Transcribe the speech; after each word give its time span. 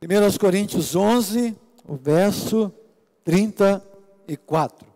1 0.00 0.38
Coríntios 0.38 0.94
11, 0.94 1.56
o 1.86 1.96
verso 1.96 2.72
34. 3.24 4.86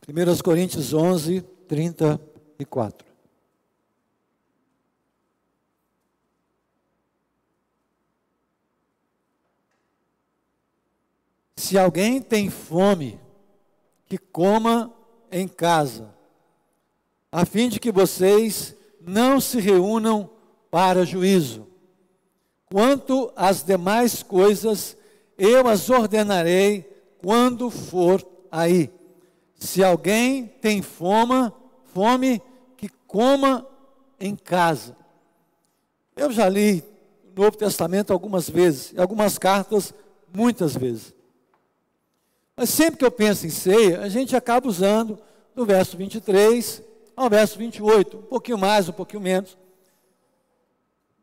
Primeiras 0.00 0.40
Coríntios 0.42 0.94
11, 0.94 1.42
34. 1.68 3.11
Se 11.72 11.78
alguém 11.78 12.20
tem 12.20 12.50
fome, 12.50 13.18
que 14.04 14.18
coma 14.18 14.92
em 15.30 15.48
casa, 15.48 16.14
a 17.32 17.46
fim 17.46 17.70
de 17.70 17.80
que 17.80 17.90
vocês 17.90 18.76
não 19.00 19.40
se 19.40 19.58
reúnam 19.58 20.28
para 20.70 21.06
juízo. 21.06 21.66
Quanto 22.66 23.32
às 23.34 23.62
demais 23.62 24.22
coisas, 24.22 24.98
eu 25.38 25.66
as 25.66 25.88
ordenarei 25.88 26.82
quando 27.16 27.70
for 27.70 28.22
aí. 28.50 28.92
Se 29.54 29.82
alguém 29.82 30.44
tem 30.44 30.82
fome, 30.82 31.50
fome 31.84 32.42
que 32.76 32.90
coma 33.06 33.66
em 34.20 34.36
casa. 34.36 34.94
Eu 36.14 36.30
já 36.30 36.50
li 36.50 36.84
o 37.34 37.40
Novo 37.40 37.56
Testamento 37.56 38.12
algumas 38.12 38.50
vezes, 38.50 38.92
algumas 38.98 39.38
cartas 39.38 39.94
muitas 40.34 40.76
vezes. 40.76 41.21
Mas 42.56 42.70
sempre 42.70 42.98
que 42.98 43.04
eu 43.04 43.10
penso 43.10 43.46
em 43.46 43.50
ceia, 43.50 44.00
a 44.00 44.08
gente 44.08 44.36
acaba 44.36 44.68
usando 44.68 45.18
do 45.54 45.64
verso 45.64 45.96
23 45.96 46.82
ao 47.16 47.28
verso 47.28 47.58
28, 47.58 48.16
um 48.16 48.22
pouquinho 48.22 48.58
mais, 48.58 48.88
um 48.88 48.92
pouquinho 48.92 49.22
menos. 49.22 49.56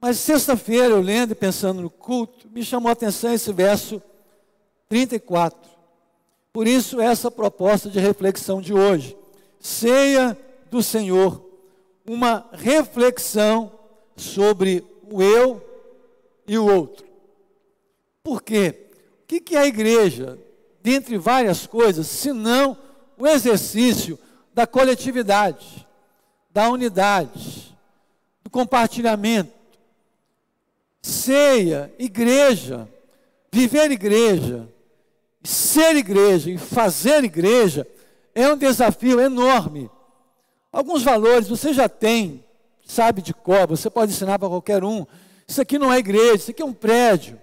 Mas 0.02 0.18
sexta-feira, 0.18 0.94
eu 0.94 1.02
lendo 1.02 1.32
e 1.32 1.36
pensando 1.36 1.82
no 1.82 1.90
culto, 1.90 2.48
me 2.50 2.64
chamou 2.64 2.90
a 2.90 2.94
atenção 2.94 3.34
esse 3.34 3.52
verso 3.52 4.02
34. 4.88 5.70
Por 6.54 6.68
isso, 6.68 7.02
essa 7.02 7.30
proposta 7.30 7.90
de 7.90 8.00
reflexão 8.00 8.62
de 8.62 8.74
hoje. 8.74 9.18
Ceia 9.60 10.38
do 10.72 10.82
Senhor, 10.82 11.46
uma 12.08 12.48
reflexão 12.54 13.72
sobre 14.16 14.84
o 15.04 15.22
eu 15.22 15.62
e 16.48 16.58
o 16.58 16.66
outro. 16.66 17.06
Por 18.24 18.42
quê? 18.42 18.90
O 19.24 19.28
que 19.28 19.56
é 19.56 19.60
a 19.60 19.68
igreja? 19.68 20.40
Dentre 20.82 21.18
várias 21.18 21.68
coisas, 21.68 22.08
senão 22.08 22.78
o 23.18 23.28
exercício 23.28 24.18
da 24.54 24.66
coletividade, 24.66 25.88
da 26.52 26.70
unidade, 26.70 27.78
do 28.44 28.50
compartilhamento. 28.50 29.52
Ceia, 31.02 31.94
igreja, 31.98 32.88
viver 33.52 33.92
igreja, 33.92 34.68
ser 35.44 35.96
igreja 35.96 36.52
e 36.52 36.58
fazer 36.58 37.24
igreja 37.24 37.88
é 38.36 38.52
um 38.52 38.58
desafio 38.58 39.20
enorme. 39.20 39.90
Alguns 40.72 41.04
valores 41.04 41.48
você 41.48 41.74
já 41.74 41.90
tem, 41.90 42.44
sabe 42.86 43.22
de 43.22 43.34
cor, 43.34 43.68
você 43.68 43.90
pode 43.90 44.12
ensinar 44.12 44.38
para 44.38 44.50
qualquer 44.50 44.84
um. 44.84 45.06
Isso 45.48 45.62
aqui 45.62 45.80
não 45.80 45.92
é 45.92 45.98
igreja, 45.98 46.36
isso 46.36 46.52
aqui 46.52 46.62
é 46.62 46.66
um 46.66 46.74
prédio. 46.74 47.40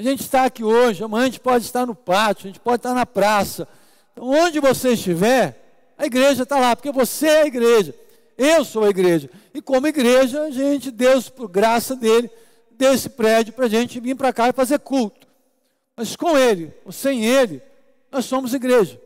A 0.00 0.02
gente 0.02 0.22
está 0.22 0.46
aqui 0.46 0.64
hoje, 0.64 1.04
amanhã 1.04 1.24
a 1.24 1.26
gente 1.26 1.40
pode 1.40 1.66
estar 1.66 1.84
no 1.84 1.94
pátio, 1.94 2.46
a 2.46 2.48
gente 2.48 2.58
pode 2.58 2.76
estar 2.76 2.94
na 2.94 3.04
praça. 3.04 3.68
Então, 4.10 4.26
onde 4.26 4.58
você 4.58 4.94
estiver, 4.94 5.92
a 5.98 6.06
igreja 6.06 6.44
está 6.44 6.58
lá, 6.58 6.74
porque 6.74 6.90
você 6.90 7.26
é 7.26 7.42
a 7.42 7.46
igreja. 7.46 7.94
Eu 8.38 8.64
sou 8.64 8.84
a 8.84 8.88
igreja. 8.88 9.28
E 9.52 9.60
como 9.60 9.86
igreja, 9.86 10.44
a 10.44 10.50
gente, 10.50 10.90
Deus, 10.90 11.28
por 11.28 11.48
graça 11.48 11.94
dele, 11.94 12.30
deu 12.70 12.94
esse 12.94 13.10
prédio 13.10 13.52
para 13.52 13.66
a 13.66 13.68
gente 13.68 14.00
vir 14.00 14.14
para 14.14 14.32
cá 14.32 14.48
e 14.48 14.54
fazer 14.54 14.78
culto. 14.78 15.28
Mas 15.94 16.16
com 16.16 16.34
ele, 16.34 16.72
ou 16.82 16.92
sem 16.92 17.26
ele, 17.26 17.60
nós 18.10 18.24
somos 18.24 18.54
igreja. 18.54 18.98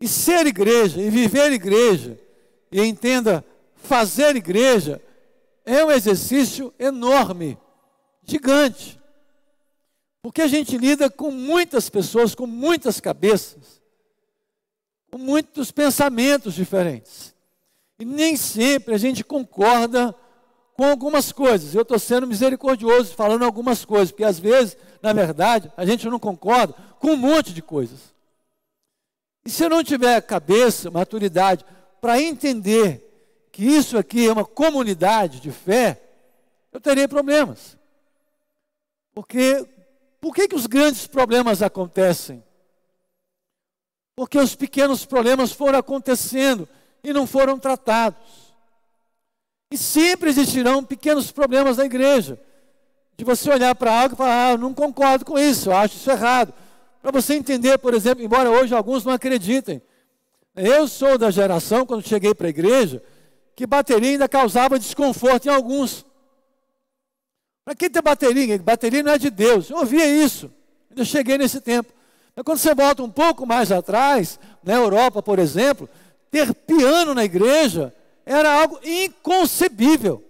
E 0.00 0.08
ser 0.08 0.46
igreja, 0.46 0.98
e 0.98 1.10
viver 1.10 1.52
igreja, 1.52 2.18
e 2.72 2.80
entenda, 2.80 3.44
fazer 3.74 4.34
igreja, 4.34 4.98
é 5.62 5.84
um 5.84 5.90
exercício 5.90 6.72
enorme, 6.78 7.58
gigante. 8.24 8.98
Porque 10.26 10.42
a 10.42 10.48
gente 10.48 10.76
lida 10.76 11.08
com 11.08 11.30
muitas 11.30 11.88
pessoas, 11.88 12.34
com 12.34 12.48
muitas 12.48 12.98
cabeças, 12.98 13.80
com 15.08 15.18
muitos 15.18 15.70
pensamentos 15.70 16.52
diferentes. 16.54 17.32
E 17.96 18.04
nem 18.04 18.34
sempre 18.34 18.92
a 18.92 18.98
gente 18.98 19.22
concorda 19.22 20.12
com 20.74 20.84
algumas 20.84 21.30
coisas. 21.30 21.76
Eu 21.76 21.82
estou 21.82 21.96
sendo 21.96 22.26
misericordioso 22.26 23.14
falando 23.14 23.44
algumas 23.44 23.84
coisas, 23.84 24.10
porque 24.10 24.24
às 24.24 24.36
vezes, 24.36 24.76
na 25.00 25.12
verdade, 25.12 25.70
a 25.76 25.86
gente 25.86 26.08
não 26.08 26.18
concorda 26.18 26.74
com 26.98 27.12
um 27.12 27.16
monte 27.16 27.54
de 27.54 27.62
coisas. 27.62 28.12
E 29.44 29.48
se 29.48 29.62
eu 29.62 29.70
não 29.70 29.84
tiver 29.84 30.20
cabeça, 30.22 30.90
maturidade, 30.90 31.64
para 32.00 32.20
entender 32.20 33.48
que 33.52 33.64
isso 33.64 33.96
aqui 33.96 34.26
é 34.26 34.32
uma 34.32 34.44
comunidade 34.44 35.38
de 35.38 35.52
fé, 35.52 36.02
eu 36.72 36.80
terei 36.80 37.06
problemas. 37.06 37.78
Porque 39.14 39.75
por 40.26 40.34
que, 40.34 40.48
que 40.48 40.56
os 40.56 40.66
grandes 40.66 41.06
problemas 41.06 41.62
acontecem? 41.62 42.42
Porque 44.16 44.36
os 44.36 44.56
pequenos 44.56 45.06
problemas 45.06 45.52
foram 45.52 45.78
acontecendo 45.78 46.68
e 47.04 47.12
não 47.12 47.28
foram 47.28 47.60
tratados. 47.60 48.18
E 49.70 49.78
sempre 49.78 50.28
existirão 50.28 50.82
pequenos 50.82 51.30
problemas 51.30 51.76
na 51.76 51.84
igreja. 51.84 52.40
De 53.16 53.24
você 53.24 53.48
olhar 53.48 53.72
para 53.76 54.00
algo 54.00 54.14
e 54.14 54.18
falar, 54.18 54.50
ah, 54.50 54.58
não 54.58 54.74
concordo 54.74 55.24
com 55.24 55.38
isso, 55.38 55.70
eu 55.70 55.76
acho 55.76 55.94
isso 55.94 56.10
errado. 56.10 56.52
Para 57.00 57.12
você 57.12 57.34
entender, 57.34 57.78
por 57.78 57.94
exemplo, 57.94 58.24
embora 58.24 58.50
hoje 58.50 58.74
alguns 58.74 59.04
não 59.04 59.12
acreditem. 59.12 59.80
Eu 60.56 60.88
sou 60.88 61.16
da 61.16 61.30
geração, 61.30 61.86
quando 61.86 62.04
cheguei 62.04 62.34
para 62.34 62.48
a 62.48 62.50
igreja, 62.50 63.00
que 63.54 63.64
bateria 63.64 64.10
ainda 64.10 64.28
causava 64.28 64.76
desconforto 64.76 65.46
em 65.46 65.50
alguns. 65.50 66.04
Para 67.66 67.74
que 67.74 67.90
ter 67.90 68.00
bateria? 68.00 68.56
Bateria 68.58 69.02
não 69.02 69.10
é 69.10 69.18
de 69.18 69.28
Deus. 69.28 69.70
Eu 69.70 69.78
ouvia 69.78 70.06
isso. 70.06 70.48
Eu 70.94 71.04
cheguei 71.04 71.36
nesse 71.36 71.60
tempo. 71.60 71.92
Mas 72.34 72.44
quando 72.44 72.58
você 72.58 72.72
volta 72.72 73.02
um 73.02 73.10
pouco 73.10 73.44
mais 73.44 73.72
atrás, 73.72 74.38
na 74.62 74.74
Europa, 74.74 75.20
por 75.20 75.40
exemplo, 75.40 75.88
ter 76.30 76.54
piano 76.54 77.12
na 77.12 77.24
igreja 77.24 77.92
era 78.24 78.52
algo 78.52 78.78
inconcebível. 78.84 80.22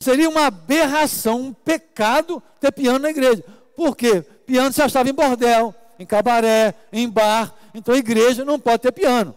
Seria 0.00 0.28
uma 0.28 0.46
aberração, 0.46 1.40
um 1.40 1.52
pecado 1.52 2.40
ter 2.60 2.70
piano 2.70 3.00
na 3.00 3.10
igreja. 3.10 3.42
Por 3.74 3.96
quê? 3.96 4.22
Piano 4.46 4.72
se 4.72 4.80
achava 4.80 5.10
em 5.10 5.14
bordel, 5.14 5.74
em 5.98 6.06
cabaré, 6.06 6.76
em 6.92 7.08
bar. 7.08 7.52
Então 7.74 7.92
a 7.92 7.98
igreja 7.98 8.44
não 8.44 8.60
pode 8.60 8.82
ter 8.82 8.92
piano. 8.92 9.34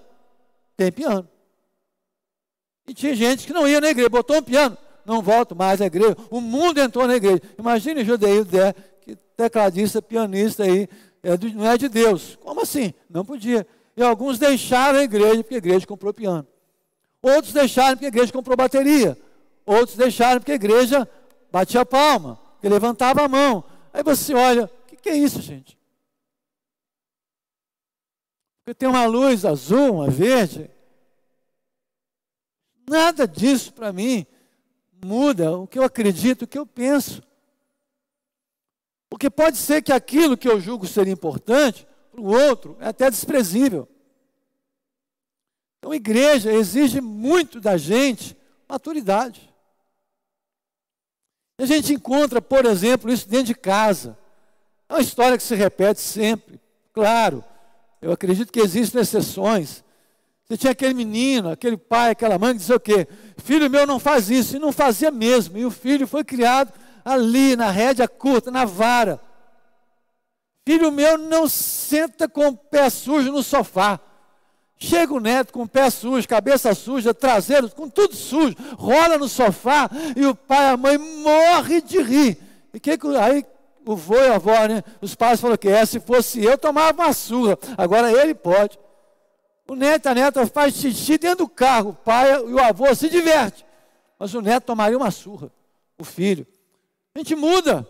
Tem 0.78 0.92
piano. 0.92 1.28
E 2.88 2.94
tinha 2.94 3.16
gente 3.16 3.48
que 3.48 3.54
não 3.54 3.68
ia 3.68 3.82
na 3.82 3.90
igreja, 3.90 4.10
botou 4.10 4.38
um 4.38 4.44
piano 4.44 4.78
não 5.12 5.22
volto 5.22 5.54
mais 5.54 5.82
à 5.82 5.86
igreja. 5.86 6.16
O 6.30 6.40
mundo 6.40 6.80
entrou 6.80 7.06
na 7.06 7.16
igreja. 7.16 7.42
Imagine 7.60 8.06
Judeio, 8.06 8.46
que 9.02 9.16
tecladista, 9.36 10.02
pianista 10.02 10.64
aí, 10.64 10.88
é 11.22 11.36
do, 11.36 11.50
não 11.50 11.70
é 11.70 11.78
de 11.78 11.90
Deus. 11.90 12.38
Como 12.42 12.62
assim? 12.62 12.94
Não 13.10 13.26
podia. 13.26 13.68
E 13.96 14.02
alguns 14.02 14.40
deixaram 14.40 15.00
a 15.00 15.04
igreja 15.04 15.44
porque 15.44 15.56
a 15.56 15.58
igreja 15.58 15.86
comprou 15.86 16.14
piano. 16.14 16.48
Outros 17.22 17.54
deixaram 17.54 17.98
porque 17.98 18.06
a 18.06 18.08
igreja 18.08 18.32
comprou 18.32 18.56
bateria. 18.56 19.18
Outros 19.66 19.98
deixaram 19.98 20.40
porque 20.40 20.54
a 20.54 20.56
igreja 20.56 21.08
batia 21.52 21.86
palma, 21.86 22.40
que 22.62 22.70
levantava 22.70 23.24
a 23.24 23.28
mão. 23.28 23.64
Aí 23.94 24.02
você 24.02 24.34
olha, 24.34 24.66
o 24.66 24.88
que, 24.88 24.96
que 24.96 25.10
é 25.10 25.16
isso, 25.16 25.42
gente? 25.42 25.78
Porque 28.64 28.74
tem 28.74 28.88
uma 28.88 29.06
luz 29.06 29.44
azul, 29.44 29.96
uma 29.96 30.10
verde. 30.10 30.72
Nada 32.90 33.28
disso 33.28 33.74
para 33.74 33.92
mim 33.92 34.26
muda 35.04 35.52
o 35.58 35.68
que 35.68 35.80
eu 35.80 35.84
acredito, 35.84 36.44
o 36.44 36.48
que 36.48 36.58
eu 36.58 36.66
penso. 36.66 37.22
Porque 39.10 39.30
pode 39.30 39.58
ser 39.58 39.82
que 39.82 39.92
aquilo 39.92 40.38
que 40.38 40.48
eu 40.48 40.60
julgo 40.60 40.88
ser 40.88 41.08
importante, 41.08 41.88
para 42.12 42.22
o 42.22 42.26
outro, 42.26 42.78
é 42.80 42.88
até 42.88 43.10
desprezível. 43.10 43.88
Então, 45.80 45.94
igreja 45.94 46.52
exige 46.52 47.02
muito 47.02 47.60
da 47.60 47.76
gente 47.76 48.38
maturidade. 48.70 49.52
A 51.58 51.66
gente 51.66 51.94
encontra, 51.94 52.42
por 52.42 52.66
exemplo, 52.66 53.12
isso 53.12 53.28
dentro 53.28 53.48
de 53.48 53.56
casa. 53.56 54.18
É 54.88 54.94
uma 54.94 55.02
história 55.02 55.38
que 55.38 55.44
se 55.44 55.56
repete 55.56 56.00
sempre. 56.00 56.60
Claro, 56.94 57.44
eu 58.02 58.12
acredito 58.12 58.52
que 58.52 58.60
existem 58.60 59.02
exceções. 59.02 59.84
Você 60.52 60.58
tinha 60.58 60.72
aquele 60.72 60.94
menino, 60.94 61.50
aquele 61.50 61.78
pai, 61.78 62.12
aquela 62.12 62.38
mãe 62.38 62.52
que 62.52 62.60
dizia 62.60 62.76
o 62.76 62.80
quê? 62.80 63.08
Filho 63.38 63.70
meu 63.70 63.88
não 63.88 63.98
faz 63.98 64.30
isso. 64.30 64.58
E 64.58 64.60
não 64.60 64.74
fazia 64.74 65.10
mesmo. 65.10 65.58
E 65.58 65.64
o 65.64 65.72
filho 65.72 66.06
foi 66.06 66.26
criado 66.26 66.74
ali, 67.06 67.56
na 67.56 67.72
rédea 67.72 68.06
curta, 68.06 68.52
na 68.52 68.66
vara. 68.66 69.18
Filho 70.68 70.92
meu 70.92 71.18
não 71.18 71.48
senta 71.48 72.28
com 72.28 72.50
o 72.50 72.58
pé 72.58 72.90
sujo 72.90 73.32
no 73.32 73.42
sofá. 73.42 73.98
Chega 74.78 75.14
o 75.14 75.22
neto 75.22 75.54
com 75.54 75.64
o 75.64 75.70
pé 75.70 75.90
sujo, 75.90 76.28
cabeça 76.28 76.76
suja, 76.76 77.14
traseiro, 77.14 77.70
com 77.70 77.88
tudo 77.88 78.14
sujo, 78.14 78.54
rola 78.78 79.18
no 79.18 79.30
sofá 79.30 79.90
e 80.18 80.26
o 80.26 80.36
pai 80.36 80.66
e 80.66 80.70
a 80.72 80.76
mãe 80.76 80.98
morre 80.98 81.80
de 81.80 82.02
rir. 82.02 82.38
E 82.74 82.80
que, 82.80 83.00
aí 83.22 83.46
o 83.86 83.96
vô 83.96 84.18
e 84.18 84.28
a 84.28 84.36
avó, 84.36 84.68
né? 84.68 84.84
Os 85.00 85.16
pais 85.16 85.40
falaram 85.40 85.58
que 85.58 85.70
é, 85.70 85.86
se 85.86 86.02
fosse 86.02 86.44
eu, 86.44 86.58
tomava 86.58 87.04
uma 87.04 87.14
surra. 87.14 87.58
Agora 87.78 88.12
ele 88.12 88.34
pode. 88.36 88.78
O 89.72 89.76
neto, 89.76 90.08
a 90.08 90.14
neta 90.14 90.46
faz 90.46 90.76
xixi 90.76 91.18
dentro 91.18 91.46
do 91.46 91.50
carro. 91.50 91.92
O 91.92 91.94
pai 91.94 92.30
e 92.30 92.54
o 92.54 92.60
avô 92.60 92.94
se 92.94 93.08
diverte. 93.08 93.66
Mas 94.20 94.34
o 94.34 94.42
neto 94.42 94.66
tomaria 94.66 94.98
uma 94.98 95.10
surra. 95.12 95.50
O 95.98 96.04
filho. 96.04 96.46
A 97.16 97.20
gente 97.20 97.38
muda. 97.38 97.88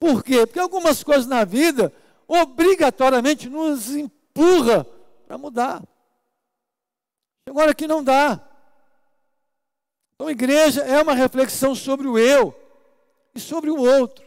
Por 0.00 0.24
quê? 0.24 0.46
Porque 0.46 0.58
algumas 0.58 1.04
coisas 1.04 1.26
na 1.26 1.44
vida 1.44 1.92
obrigatoriamente 2.26 3.50
nos 3.50 3.90
empurra 3.90 4.86
para 5.28 5.36
mudar. 5.36 5.82
Agora 7.46 7.74
que 7.74 7.86
não 7.86 8.02
dá. 8.02 8.40
Então, 10.14 10.30
igreja 10.30 10.80
é 10.84 11.02
uma 11.02 11.12
reflexão 11.12 11.74
sobre 11.74 12.08
o 12.08 12.18
eu 12.18 12.58
e 13.34 13.38
sobre 13.38 13.68
o 13.68 13.76
outro. 13.76 14.24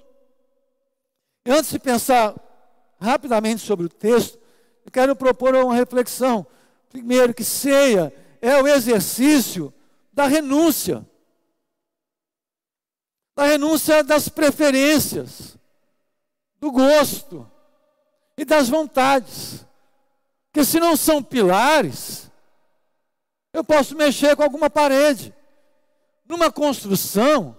E 1.43 1.49
antes 1.49 1.71
de 1.71 1.79
pensar 1.79 2.35
rapidamente 3.01 3.63
sobre 3.63 3.87
o 3.87 3.89
texto, 3.89 4.44
eu 4.85 4.91
quero 4.91 5.15
propor 5.15 5.55
uma 5.55 5.73
reflexão. 5.73 6.45
Primeiro, 6.89 7.33
que 7.33 7.43
ceia 7.43 8.13
é 8.41 8.61
o 8.61 8.67
exercício 8.67 9.73
da 10.13 10.27
renúncia. 10.27 11.05
Da 13.35 13.45
renúncia 13.45 14.03
das 14.03 14.29
preferências, 14.29 15.57
do 16.59 16.71
gosto 16.71 17.49
e 18.37 18.45
das 18.45 18.69
vontades. 18.69 19.65
Porque 20.51 20.63
se 20.63 20.79
não 20.79 20.95
são 20.95 21.21
pilares, 21.21 22.31
eu 23.51 23.63
posso 23.63 23.95
mexer 23.95 24.35
com 24.35 24.43
alguma 24.43 24.69
parede. 24.69 25.33
Numa 26.27 26.51
construção, 26.51 27.57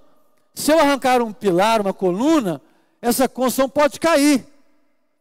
se 0.54 0.72
eu 0.72 0.78
arrancar 0.78 1.20
um 1.20 1.32
pilar, 1.32 1.80
uma 1.80 1.92
coluna, 1.92 2.62
essa 3.02 3.28
construção 3.28 3.68
pode 3.68 4.00
cair. 4.00 4.46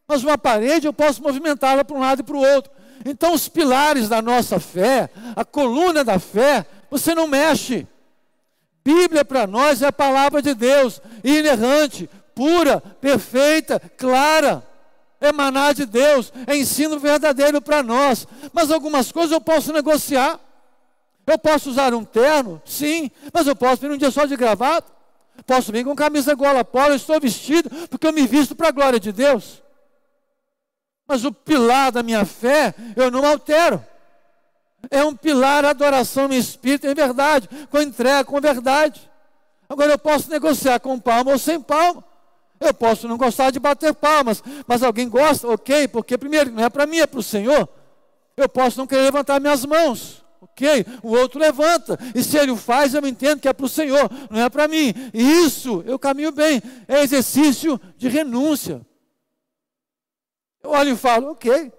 Mas 0.08 0.24
uma 0.24 0.38
parede 0.38 0.88
eu 0.88 0.94
posso 0.94 1.22
movimentá-la 1.22 1.84
para 1.84 1.98
um 1.98 2.00
lado 2.00 2.22
e 2.22 2.24
para 2.24 2.36
o 2.36 2.46
outro. 2.46 2.72
Então, 3.04 3.34
os 3.34 3.48
pilares 3.48 4.10
da 4.10 4.22
nossa 4.22 4.60
fé, 4.60 5.10
a 5.36 5.44
coluna 5.44 6.04
da 6.04 6.20
fé, 6.20 6.66
você 6.90 7.14
não 7.14 7.28
mexe. 7.28 7.88
Bíblia 8.84 9.26
para 9.26 9.48
nós 9.48 9.82
é 9.82 9.88
a 9.88 9.92
palavra 9.92 10.42
de 10.42 10.54
Deus, 10.54 11.02
inerrante, 11.24 12.10
pura, 12.34 12.80
perfeita, 12.80 13.80
clara. 13.98 14.64
Emanar 15.20 15.74
de 15.74 15.86
Deus, 15.86 16.32
é 16.46 16.56
ensino 16.56 17.00
verdadeiro 17.00 17.62
para 17.62 17.82
nós. 17.82 18.28
Mas 18.54 18.70
algumas 18.70 19.12
coisas 19.12 19.32
eu 19.32 19.42
posso 19.42 19.74
negociar. 19.74 20.40
Eu 21.26 21.40
posso 21.40 21.72
usar 21.72 21.94
um 21.96 22.04
terno, 22.04 22.62
sim, 22.64 23.10
mas 23.34 23.48
eu 23.48 23.56
posso 23.56 23.82
vir 23.82 23.90
um 23.90 23.98
dia 23.98 24.12
só 24.12 24.26
de 24.26 24.36
gravata. 24.36 24.92
Posso 25.48 25.72
vir 25.72 25.84
com 25.84 25.96
camisa 25.96 26.36
gola 26.36 26.64
polo, 26.64 26.90
eu 26.90 26.96
estou 26.96 27.20
vestido 27.20 27.70
porque 27.90 28.06
eu 28.06 28.14
me 28.14 28.28
visto 28.28 28.56
para 28.56 28.68
a 28.68 28.72
glória 28.72 29.00
de 29.00 29.12
Deus. 29.12 29.65
Mas 31.08 31.24
o 31.24 31.32
pilar 31.32 31.92
da 31.92 32.02
minha 32.02 32.26
fé 32.26 32.74
eu 32.96 33.12
não 33.12 33.26
altero. 33.26 33.84
É 34.90 35.04
um 35.04 35.16
pilar 35.16 35.66
adoração 35.66 36.32
em 36.32 36.38
espírito, 36.38 36.88
em 36.88 36.94
verdade, 36.94 37.50
com 37.70 37.82
entrega, 37.82 38.24
com 38.24 38.40
verdade. 38.40 39.10
Agora 39.68 39.92
eu 39.92 40.00
posso 40.00 40.30
negociar 40.30 40.80
com 40.80 41.00
palma 41.00 41.32
ou 41.32 41.38
sem 41.38 41.60
palma. 41.60 42.04
Eu 42.60 42.74
posso 42.74 43.08
não 43.08 43.18
gostar 43.18 43.52
de 43.52 43.60
bater 43.60 43.94
palmas, 43.94 44.42
mas 44.68 44.82
alguém 44.82 45.10
gosta, 45.10 45.48
ok, 45.48 45.88
porque 45.88 46.18
primeiro 46.18 46.52
não 46.52 46.64
é 46.64 46.70
para 46.70 46.86
mim, 46.86 47.00
é 47.00 47.08
para 47.08 47.20
o 47.20 47.24
Senhor. 47.24 47.68
Eu 48.38 48.48
posso 48.48 48.78
não 48.78 48.88
querer 48.88 49.04
levantar 49.04 49.40
minhas 49.40 49.66
mãos. 49.66 50.24
Ok? 50.42 50.86
O 51.02 51.10
outro 51.10 51.40
levanta. 51.40 51.98
E 52.14 52.24
se 52.24 52.38
ele 52.38 52.52
o 52.52 52.56
faz, 52.56 52.94
eu 52.94 53.06
entendo 53.06 53.40
que 53.40 53.48
é 53.48 53.54
para 53.54 53.66
o 53.66 53.70
Senhor, 53.70 54.10
não 54.30 54.42
é 54.42 54.50
para 54.50 54.68
mim. 54.68 54.94
E 55.14 55.44
isso, 55.44 55.84
eu 55.86 55.98
caminho 55.98 56.32
bem. 56.32 56.62
É 56.88 57.02
exercício 57.02 57.80
de 57.98 58.08
renúncia. 58.08 58.82
Eu 60.66 60.72
olho 60.72 60.94
e 60.94 60.98
falo, 60.98 61.30
ok. 61.30 61.72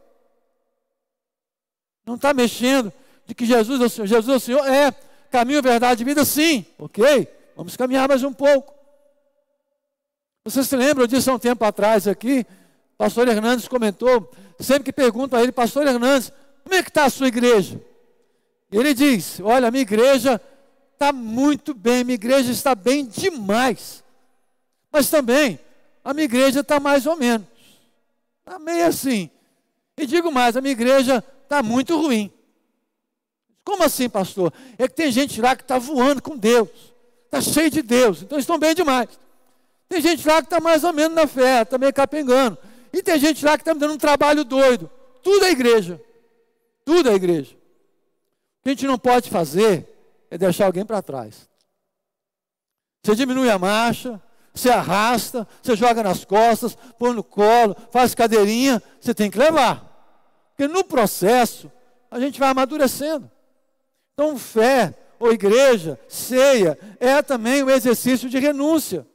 Não 2.07 2.15
está 2.15 2.33
mexendo 2.33 2.93
de 3.27 3.35
que 3.35 3.45
Jesus 3.45 3.81
é 3.81 3.85
o 3.85 3.89
Senhor. 3.89 4.07
Jesus 4.07 4.33
é 4.33 4.37
o 4.37 4.41
Senhor? 4.41 4.65
É. 4.65 4.93
Caminho, 5.29 5.61
verdade 5.61 6.03
e 6.03 6.05
vida, 6.05 6.25
sim. 6.25 6.65
Ok. 6.79 7.27
Vamos 7.57 7.77
caminhar 7.77 8.09
mais 8.09 8.23
um 8.23 8.33
pouco. 8.33 8.73
Você 10.45 10.63
se 10.63 10.77
lembra, 10.77 11.03
eu 11.03 11.09
disse 11.09 11.29
há 11.29 11.35
um 11.35 11.39
tempo 11.39 11.65
atrás 11.65 12.07
aqui, 12.07 12.47
pastor 12.97 13.27
Hernandes 13.27 13.67
comentou, 13.67 14.31
sempre 14.61 14.85
que 14.85 14.93
pergunto 14.93 15.35
a 15.35 15.43
ele, 15.43 15.51
pastor 15.51 15.85
Hernandes, 15.85 16.33
como 16.63 16.77
é 16.77 16.81
que 16.81 16.89
está 16.89 17.07
a 17.07 17.11
sua 17.11 17.27
igreja? 17.27 17.81
E 18.71 18.77
ele 18.77 18.95
diz: 18.95 19.41
Olha, 19.41 19.69
minha 19.73 19.83
igreja 19.83 20.41
está 20.93 21.13
muito 21.13 21.75
bem, 21.75 22.05
minha 22.05 22.15
igreja 22.15 22.53
está 22.53 22.77
bem 22.77 23.05
demais. 23.05 24.05
Mas 24.93 25.11
também, 25.11 25.59
a 26.05 26.15
minha 26.15 26.27
igreja 26.27 26.61
está 26.61 26.79
mais 26.79 27.05
ou 27.05 27.17
menos. 27.17 27.56
Está 28.47 28.59
meio 28.59 28.87
assim. 28.87 29.31
E 29.97 30.07
digo 30.07 30.31
mais, 30.31 30.57
a 30.57 30.61
minha 30.61 30.73
igreja 30.73 31.25
está 31.43 31.63
muito 31.63 31.97
ruim. 31.97 32.33
Como 33.65 33.83
assim, 33.83 34.09
pastor? 34.09 34.53
É 34.79 34.87
que 34.87 34.95
tem 34.95 35.11
gente 35.11 35.41
lá 35.41 35.57
que 35.57 35.63
está 35.63 35.79
voando 35.79 36.23
com 36.23 36.37
Deus, 36.37 36.69
está 37.25 37.41
cheio 37.41 37.71
de 37.71 37.83
Deus, 37.83 38.23
então 38.23 38.39
estão 38.39 38.59
bem 38.59 38.75
demais. 38.75 39.09
Tem 39.89 40.01
gente 40.01 40.27
lá 40.27 40.37
que 40.37 40.47
está 40.47 40.61
mais 40.61 40.85
ou 40.85 40.93
menos 40.93 41.17
na 41.17 41.27
fé, 41.27 41.63
está 41.63 41.77
meio 41.77 41.93
capengando. 41.93 42.57
E 42.93 43.03
tem 43.03 43.19
gente 43.19 43.45
lá 43.45 43.57
que 43.57 43.63
está 43.63 43.75
me 43.75 43.81
dando 43.81 43.95
um 43.95 43.99
trabalho 43.99 44.45
doido. 44.45 44.91
Tudo 45.23 45.45
é 45.45 45.51
igreja. 45.51 46.01
Tudo 46.85 47.11
é 47.11 47.15
igreja 47.15 47.57
que 48.67 48.71
a 48.71 48.73
gente 48.73 48.87
não 48.89 48.99
pode 48.99 49.31
fazer 49.31 49.89
é 50.29 50.37
deixar 50.37 50.67
alguém 50.67 50.85
para 50.85 51.01
trás. 51.01 51.49
Você 53.01 53.15
diminui 53.15 53.49
a 53.49 53.57
marcha, 53.61 54.21
você 54.57 54.71
arrasta, 54.71 55.47
você 55.63 55.77
joga 55.77 56.03
nas 56.03 56.25
costas, 56.25 56.77
põe 56.99 57.13
no 57.13 57.23
colo, 57.23 57.77
faz 57.91 58.15
cadeirinha, 58.15 58.83
você 58.99 59.15
tem 59.15 59.31
que 59.31 59.39
levar. 59.39 59.85
Porque 60.49 60.67
no 60.67 60.83
processo, 60.83 61.71
a 62.11 62.19
gente 62.19 62.41
vai 62.41 62.49
amadurecendo. 62.49 63.31
Então, 64.15 64.39
fé 64.39 64.95
ou 65.21 65.31
igreja, 65.31 66.01
ceia, 66.09 66.79
é 66.99 67.21
também 67.21 67.63
um 67.63 67.69
exercício 67.69 68.31
de 68.31 68.39
renúncia. 68.39 69.07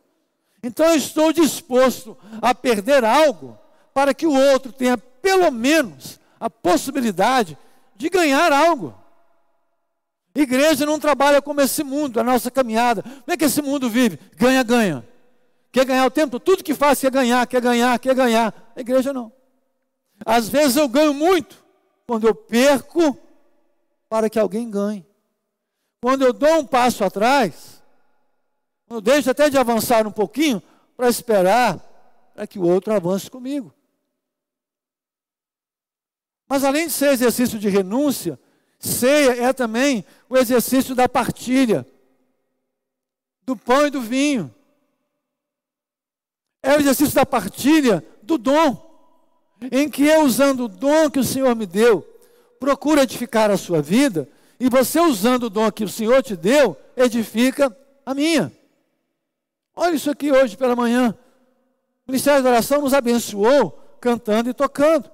Então, 0.62 0.86
eu 0.86 0.96
estou 0.96 1.34
disposto 1.34 2.16
a 2.40 2.54
perder 2.54 3.04
algo 3.04 3.58
para 3.96 4.14
que 4.14 4.28
o 4.28 4.34
outro 4.34 4.72
tenha 4.72 4.96
pelo 4.98 5.50
menos 5.52 6.20
a 6.40 6.50
possibilidade 6.50 7.58
de 7.96 8.10
ganhar 8.10 8.52
algo. 8.52 8.94
Igreja 10.36 10.86
não 10.86 11.00
trabalha 11.00 11.42
como 11.42 11.62
esse 11.62 11.84
mundo, 11.84 12.20
a 12.20 12.24
nossa 12.24 12.52
caminhada. 12.52 13.02
Como 13.02 13.24
é 13.28 13.38
que 13.38 13.46
esse 13.46 13.62
mundo 13.62 13.90
vive? 13.90 14.20
Ganha, 14.38 14.64
ganha. 14.64 15.11
Quer 15.72 15.86
ganhar 15.86 16.06
o 16.06 16.12
tempo? 16.12 16.40
Tudo 16.40 16.64
que 16.64 16.74
faz 16.74 17.00
quer 17.00 17.12
ganhar, 17.12 17.48
quer 17.48 17.62
ganhar, 17.62 17.98
quer 18.00 18.14
ganhar. 18.14 18.74
A 18.76 18.82
igreja 18.82 19.14
não. 19.14 19.32
Às 20.26 20.50
vezes 20.50 20.76
eu 20.76 20.88
ganho 20.88 21.14
muito 21.14 21.64
quando 22.06 22.28
eu 22.28 22.36
perco 22.36 23.18
para 24.10 24.30
que 24.30 24.38
alguém 24.38 24.70
ganhe. 24.70 25.06
Quando 26.02 26.24
eu 26.24 26.34
dou 26.34 26.60
um 26.60 26.66
passo 26.66 27.04
atrás, 27.04 27.82
eu 28.90 29.00
deixo 29.00 29.30
até 29.30 29.50
de 29.50 29.58
avançar 29.58 30.06
um 30.06 30.12
pouquinho 30.12 30.62
para 30.98 31.08
esperar 31.08 31.80
para 32.34 32.46
que 32.46 32.60
o 32.60 32.64
outro 32.64 32.94
avance 32.94 33.30
comigo. 33.30 33.74
Mas 36.50 36.64
além 36.66 36.88
de 36.88 36.94
ser 36.94 37.14
exercício 37.14 37.58
de 37.58 37.70
renúncia, 37.70 38.38
Ceia 38.78 39.44
é 39.44 39.54
também 39.54 40.04
o 40.28 40.36
exercício 40.36 40.96
da 40.96 41.08
partilha, 41.08 41.86
do 43.46 43.56
pão 43.56 43.86
e 43.86 43.92
do 43.92 44.02
vinho. 44.02 44.54
É 46.64 46.76
o 46.76 46.80
exercício 46.80 47.16
da 47.16 47.26
partilha 47.26 48.06
do 48.22 48.38
dom, 48.38 48.90
em 49.72 49.90
que 49.90 50.04
eu, 50.04 50.22
usando 50.24 50.66
o 50.66 50.68
dom 50.68 51.10
que 51.10 51.20
o 51.20 51.24
Senhor 51.24 51.56
me 51.56 51.66
deu, 51.66 52.02
procuro 52.60 53.02
edificar 53.02 53.50
a 53.50 53.58
sua 53.58 53.82
vida, 53.82 54.30
e 54.60 54.70
você, 54.70 55.00
usando 55.00 55.44
o 55.44 55.50
dom 55.50 55.72
que 55.72 55.84
o 55.84 55.90
Senhor 55.90 56.22
te 56.22 56.36
deu, 56.36 56.78
edifica 56.96 57.76
a 58.06 58.14
minha. 58.14 58.52
Olha 59.76 59.96
isso 59.96 60.12
aqui 60.12 60.32
hoje 60.32 60.56
pela 60.56 60.76
manhã. 60.76 61.18
O 62.08 62.12
Ministério 62.12 62.44
da 62.44 62.50
Oração 62.50 62.82
nos 62.82 62.94
abençoou 62.94 63.72
cantando 64.00 64.50
e 64.50 64.54
tocando. 64.54 65.10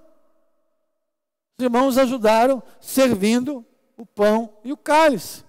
Os 1.58 1.64
irmãos 1.64 1.98
ajudaram 1.98 2.62
servindo 2.80 3.66
o 3.98 4.06
pão 4.06 4.54
e 4.64 4.72
o 4.72 4.78
cálice. 4.78 5.44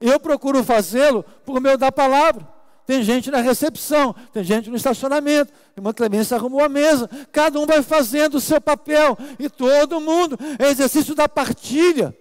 Eu 0.00 0.18
procuro 0.20 0.62
fazê-lo 0.64 1.22
por 1.44 1.60
meio 1.60 1.78
da 1.78 1.90
palavra. 1.90 2.53
Tem 2.86 3.02
gente 3.02 3.30
na 3.30 3.38
recepção, 3.38 4.14
tem 4.32 4.44
gente 4.44 4.68
no 4.68 4.76
estacionamento. 4.76 5.52
A 5.74 5.80
irmã 5.80 5.92
Clemência 5.92 6.36
arrumou 6.36 6.62
a 6.62 6.68
mesa. 6.68 7.08
Cada 7.32 7.58
um 7.58 7.66
vai 7.66 7.82
fazendo 7.82 8.36
o 8.36 8.40
seu 8.40 8.60
papel. 8.60 9.16
E 9.38 9.48
todo 9.48 10.00
mundo 10.00 10.38
é 10.58 10.68
exercício 10.68 11.14
da 11.14 11.28
partilha 11.28 12.14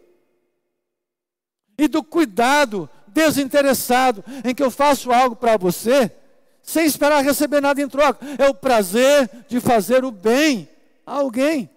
e 1.77 1.87
do 1.87 2.03
cuidado 2.03 2.89
desinteressado 3.07 4.23
em 4.43 4.55
que 4.55 4.63
eu 4.63 4.71
faço 4.71 5.11
algo 5.11 5.35
para 5.35 5.57
você 5.57 6.11
sem 6.61 6.85
esperar 6.85 7.21
receber 7.21 7.61
nada 7.61 7.81
em 7.81 7.89
troca. 7.89 8.25
É 8.39 8.47
o 8.47 8.53
prazer 8.53 9.29
de 9.49 9.59
fazer 9.59 10.05
o 10.05 10.11
bem 10.11 10.69
a 11.05 11.15
alguém. 11.15 11.69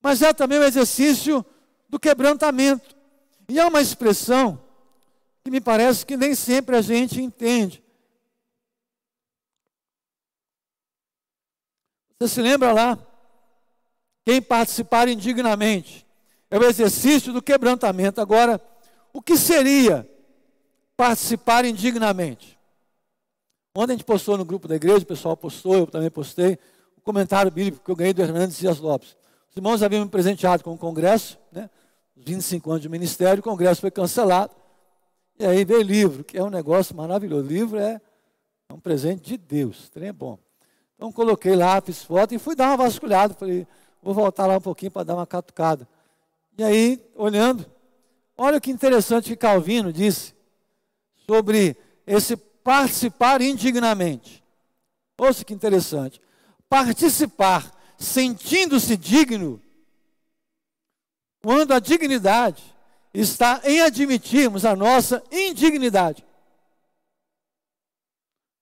Mas 0.00 0.22
é 0.22 0.32
também 0.32 0.58
o 0.58 0.64
exercício 0.64 1.44
do 1.88 1.98
quebrantamento. 1.98 2.96
E 3.48 3.58
há 3.58 3.66
uma 3.66 3.80
expressão 3.80 4.60
que 5.44 5.50
me 5.50 5.60
parece 5.60 6.06
que 6.06 6.16
nem 6.16 6.34
sempre 6.34 6.76
a 6.76 6.80
gente 6.80 7.20
entende. 7.20 7.82
Você 12.18 12.28
se 12.28 12.42
lembra 12.42 12.72
lá? 12.72 12.98
Quem 14.24 14.40
participar 14.40 15.08
indignamente 15.08 16.06
é 16.48 16.56
o 16.58 16.64
exercício 16.64 17.32
do 17.32 17.42
quebrantamento. 17.42 18.20
Agora, 18.20 18.60
o 19.12 19.20
que 19.20 19.36
seria 19.36 20.08
participar 20.96 21.64
indignamente? 21.64 22.56
Ontem 23.74 23.94
a 23.94 23.96
gente 23.96 24.04
postou 24.04 24.38
no 24.38 24.44
grupo 24.44 24.68
da 24.68 24.76
igreja, 24.76 24.98
o 24.98 25.06
pessoal 25.06 25.36
postou, 25.36 25.74
eu 25.74 25.86
também 25.86 26.10
postei, 26.10 26.58
o 26.96 27.00
comentário 27.00 27.50
bíblico 27.50 27.84
que 27.84 27.90
eu 27.90 27.96
ganhei 27.96 28.12
do 28.12 28.22
Hernandes 28.22 28.58
Dias 28.58 28.78
Lopes. 28.78 29.16
Os 29.50 29.56
irmãos 29.56 29.82
haviam 29.82 30.04
me 30.04 30.10
presenteado 30.10 30.62
com 30.62 30.72
o 30.72 30.78
congresso, 30.78 31.38
né? 31.50 31.68
Os 32.16 32.22
25 32.24 32.70
anos 32.70 32.82
de 32.82 32.88
ministério, 32.88 33.40
o 33.40 33.42
congresso 33.42 33.80
foi 33.80 33.90
cancelado. 33.90 34.61
E 35.42 35.44
aí 35.44 35.64
veio 35.64 35.82
livro, 35.82 36.22
que 36.22 36.38
é 36.38 36.42
um 36.44 36.48
negócio 36.48 36.94
maravilhoso. 36.94 37.48
Livro 37.48 37.76
é, 37.76 38.00
é 38.68 38.72
um 38.72 38.78
presente 38.78 39.22
de 39.22 39.36
Deus, 39.36 39.88
trem 39.88 40.10
é 40.10 40.12
bom. 40.12 40.38
Então 40.94 41.10
coloquei 41.10 41.56
lá, 41.56 41.80
fiz 41.80 42.04
foto 42.04 42.32
e 42.32 42.38
fui 42.38 42.54
dar 42.54 42.68
uma 42.68 42.76
vasculhada. 42.76 43.34
Falei, 43.34 43.66
vou 44.00 44.14
voltar 44.14 44.46
lá 44.46 44.58
um 44.58 44.60
pouquinho 44.60 44.92
para 44.92 45.02
dar 45.02 45.16
uma 45.16 45.26
catucada. 45.26 45.88
E 46.56 46.62
aí, 46.62 47.04
olhando, 47.16 47.66
olha 48.38 48.60
que 48.60 48.70
interessante 48.70 49.30
que 49.30 49.36
Calvino 49.36 49.92
disse 49.92 50.32
sobre 51.26 51.76
esse 52.06 52.36
participar 52.36 53.42
indignamente. 53.42 54.44
Ouça 55.18 55.44
que 55.44 55.52
interessante. 55.52 56.20
Participar 56.68 57.68
sentindo-se 57.98 58.96
digno, 58.96 59.60
quando 61.42 61.72
a 61.72 61.80
dignidade 61.80 62.62
está 63.12 63.60
em 63.64 63.80
admitirmos 63.80 64.64
a 64.64 64.74
nossa 64.74 65.22
indignidade. 65.30 66.24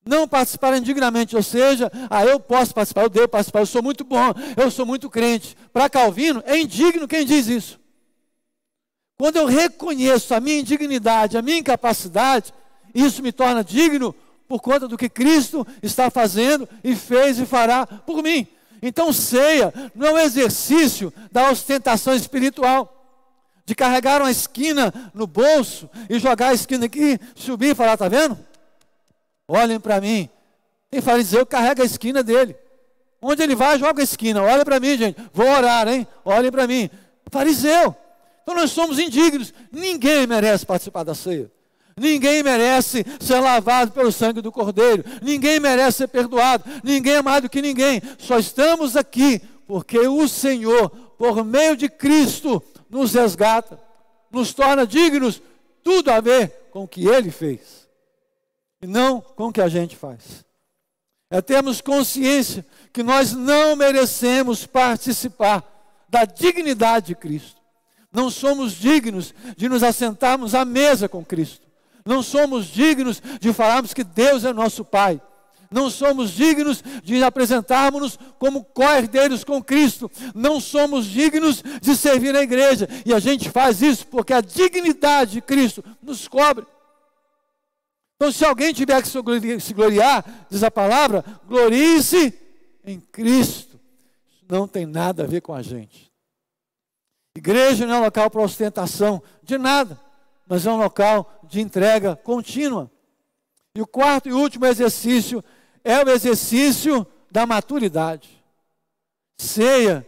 Não 0.05 0.27
participar 0.27 0.75
indignamente, 0.75 1.35
ou 1.35 1.43
seja, 1.43 1.91
ah, 2.09 2.25
eu 2.25 2.39
posso 2.39 2.73
participar, 2.73 3.03
eu 3.03 3.09
devo 3.09 3.27
participar, 3.27 3.59
eu 3.59 3.65
sou 3.67 3.83
muito 3.83 4.03
bom, 4.03 4.33
eu 4.57 4.71
sou 4.71 4.85
muito 4.85 5.09
crente. 5.09 5.55
Para 5.71 5.89
Calvino, 5.89 6.43
é 6.45 6.59
indigno 6.59 7.07
quem 7.07 7.23
diz 7.23 7.47
isso. 7.47 7.79
Quando 9.17 9.37
eu 9.37 9.45
reconheço 9.45 10.33
a 10.33 10.39
minha 10.39 10.59
indignidade, 10.59 11.37
a 11.37 11.41
minha 11.43 11.59
incapacidade, 11.59 12.51
isso 12.93 13.21
me 13.21 13.31
torna 13.31 13.63
digno 13.63 14.15
por 14.47 14.59
conta 14.59 14.87
do 14.87 14.97
que 14.97 15.07
Cristo 15.07 15.65
está 15.83 16.09
fazendo 16.09 16.67
e 16.83 16.95
fez 16.95 17.37
e 17.37 17.45
fará 17.45 17.85
por 17.85 18.23
mim. 18.23 18.47
Então, 18.81 19.13
ceia 19.13 19.71
não 19.93 20.07
é 20.07 20.13
um 20.13 20.17
exercício 20.17 21.13
da 21.31 21.51
ostentação 21.51 22.15
espiritual 22.15 23.00
de 23.71 23.75
carregar 23.75 24.21
uma 24.21 24.29
esquina 24.29 24.93
no 25.13 25.25
bolso 25.25 25.89
e 26.09 26.19
jogar 26.19 26.49
a 26.49 26.53
esquina 26.53 26.87
aqui, 26.87 27.17
subir 27.33 27.69
e 27.69 27.75
falar, 27.75 27.95
tá 27.95 28.09
vendo? 28.09 28.37
Olhem 29.47 29.79
para 29.79 30.01
mim. 30.01 30.29
Tem 30.89 30.99
fariseu 30.99 31.45
que 31.45 31.53
carrega 31.53 31.81
a 31.81 31.85
esquina 31.85 32.21
dele. 32.21 32.53
Onde 33.21 33.41
ele 33.41 33.55
vai, 33.55 33.79
joga 33.79 34.01
a 34.01 34.03
esquina. 34.03 34.43
Olha 34.43 34.65
para 34.65 34.77
mim, 34.77 34.97
gente. 34.97 35.15
Vou 35.33 35.47
orar, 35.47 35.87
hein? 35.87 36.05
Olhem 36.25 36.51
para 36.51 36.67
mim. 36.67 36.89
Fariseu. 37.31 37.95
Então 38.43 38.55
nós 38.55 38.71
somos 38.71 38.99
indignos. 38.99 39.53
Ninguém 39.71 40.27
merece 40.27 40.65
participar 40.65 41.03
da 41.03 41.15
ceia. 41.15 41.49
Ninguém 41.95 42.43
merece 42.43 43.05
ser 43.21 43.39
lavado 43.39 43.91
pelo 43.93 44.11
sangue 44.11 44.41
do 44.41 44.51
Cordeiro. 44.51 45.05
Ninguém 45.21 45.61
merece 45.61 45.99
ser 45.99 46.07
perdoado. 46.09 46.65
Ninguém 46.83 47.13
é 47.13 47.21
mais 47.21 47.41
do 47.41 47.49
que 47.49 47.61
ninguém. 47.61 48.01
Só 48.17 48.37
estamos 48.37 48.97
aqui 48.97 49.41
porque 49.65 49.97
o 49.97 50.27
Senhor, 50.27 50.89
por 51.17 51.45
meio 51.45 51.77
de 51.77 51.87
Cristo, 51.87 52.61
nos 52.91 53.13
resgata, 53.13 53.79
nos 54.29 54.53
torna 54.53 54.85
dignos, 54.85 55.41
tudo 55.83 56.11
a 56.11 56.19
ver 56.19 56.49
com 56.71 56.83
o 56.83 56.87
que 56.87 57.07
ele 57.07 57.31
fez, 57.31 57.87
e 58.81 58.85
não 58.85 59.21
com 59.21 59.47
o 59.47 59.53
que 59.53 59.61
a 59.61 59.69
gente 59.69 59.95
faz. 59.95 60.45
É 61.29 61.41
termos 61.41 61.79
consciência 61.79 62.65
que 62.91 63.01
nós 63.01 63.31
não 63.31 63.75
merecemos 63.75 64.65
participar 64.65 65.63
da 66.09 66.25
dignidade 66.25 67.07
de 67.07 67.15
Cristo. 67.15 67.61
Não 68.11 68.29
somos 68.29 68.73
dignos 68.73 69.33
de 69.55 69.69
nos 69.69 69.81
assentarmos 69.81 70.53
à 70.53 70.65
mesa 70.65 71.07
com 71.07 71.23
Cristo. 71.23 71.65
Não 72.05 72.21
somos 72.21 72.65
dignos 72.65 73.21
de 73.39 73.53
falarmos 73.53 73.93
que 73.93 74.03
Deus 74.03 74.43
é 74.43 74.51
nosso 74.51 74.83
Pai 74.83 75.21
não 75.71 75.89
somos 75.89 76.31
dignos 76.31 76.83
de 77.01 77.23
apresentarmos-nos 77.23 78.19
como 78.37 78.63
co-herdeiros 78.63 79.43
com 79.45 79.63
Cristo, 79.63 80.11
não 80.35 80.59
somos 80.59 81.05
dignos 81.05 81.63
de 81.81 81.95
servir 81.95 82.33
na 82.33 82.41
igreja, 82.41 82.87
e 83.05 83.13
a 83.13 83.19
gente 83.19 83.49
faz 83.49 83.81
isso 83.81 84.05
porque 84.07 84.33
a 84.33 84.41
dignidade 84.41 85.31
de 85.31 85.41
Cristo 85.41 85.83
nos 86.03 86.27
cobre. 86.27 86.65
Então, 88.17 88.31
se 88.31 88.45
alguém 88.45 88.73
tiver 88.73 89.01
que 89.01 89.07
se 89.07 89.73
gloriar, 89.73 90.45
diz 90.49 90.61
a 90.61 90.69
palavra, 90.69 91.25
glorie-se 91.47 92.37
em 92.85 92.99
Cristo. 92.99 93.79
Isso 94.29 94.45
não 94.47 94.67
tem 94.67 94.85
nada 94.85 95.23
a 95.23 95.27
ver 95.27 95.41
com 95.41 95.53
a 95.53 95.61
gente. 95.63 96.11
Igreja 97.35 97.87
não 97.87 97.95
é 97.95 97.97
um 97.99 98.03
local 98.03 98.29
para 98.29 98.41
ostentação 98.41 99.23
de 99.41 99.57
nada, 99.57 99.99
mas 100.47 100.65
é 100.67 100.71
um 100.71 100.77
local 100.77 101.39
de 101.49 101.61
entrega 101.61 102.15
contínua. 102.15 102.91
E 103.73 103.81
o 103.81 103.87
quarto 103.87 104.27
e 104.27 104.33
último 104.33 104.65
exercício 104.65 105.43
é 105.83 106.03
o 106.03 106.09
exercício 106.09 107.05
da 107.29 107.45
maturidade. 107.45 108.29
Ceia 109.37 110.07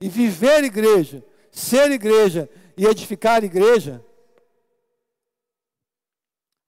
e 0.00 0.08
viver 0.08 0.64
igreja, 0.64 1.24
ser 1.52 1.90
igreja 1.90 2.48
e 2.76 2.86
edificar 2.86 3.44
igreja 3.44 4.04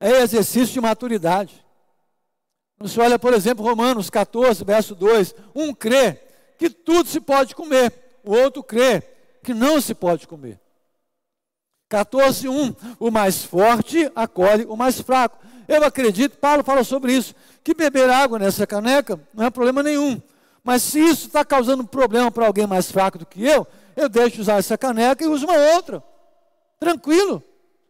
é 0.02 0.20
exercício 0.22 0.74
de 0.74 0.80
maturidade. 0.80 1.64
Você 2.78 3.00
olha, 3.00 3.18
por 3.18 3.32
exemplo, 3.32 3.64
Romanos 3.64 4.10
14, 4.10 4.64
verso 4.64 4.96
2: 4.96 5.34
um 5.54 5.72
crê 5.72 6.18
que 6.58 6.68
tudo 6.68 7.08
se 7.08 7.20
pode 7.20 7.54
comer, 7.54 7.92
o 8.24 8.32
outro 8.32 8.62
crê 8.64 9.02
que 9.42 9.54
não 9.54 9.80
se 9.80 9.94
pode 9.94 10.26
comer. 10.26 10.60
14, 11.88 12.48
1: 12.48 12.74
o 12.98 13.10
mais 13.10 13.44
forte 13.44 14.10
acolhe 14.14 14.64
o 14.64 14.76
mais 14.76 15.00
fraco. 15.00 15.38
Eu 15.68 15.84
acredito, 15.84 16.36
Paulo 16.38 16.64
fala 16.64 16.82
sobre 16.82 17.12
isso, 17.14 17.34
que 17.62 17.74
beber 17.74 18.10
água 18.10 18.38
nessa 18.38 18.66
caneca 18.66 19.20
não 19.32 19.44
é 19.44 19.50
problema 19.50 19.82
nenhum. 19.82 20.20
Mas 20.64 20.82
se 20.82 21.00
isso 21.00 21.26
está 21.26 21.44
causando 21.44 21.84
problema 21.86 22.30
para 22.30 22.46
alguém 22.46 22.66
mais 22.66 22.90
fraco 22.90 23.18
do 23.18 23.26
que 23.26 23.44
eu, 23.44 23.66
eu 23.96 24.08
deixo 24.08 24.40
usar 24.40 24.58
essa 24.58 24.78
caneca 24.78 25.24
e 25.24 25.28
uso 25.28 25.46
uma 25.46 25.56
outra. 25.74 26.02
Tranquilo, 26.78 27.42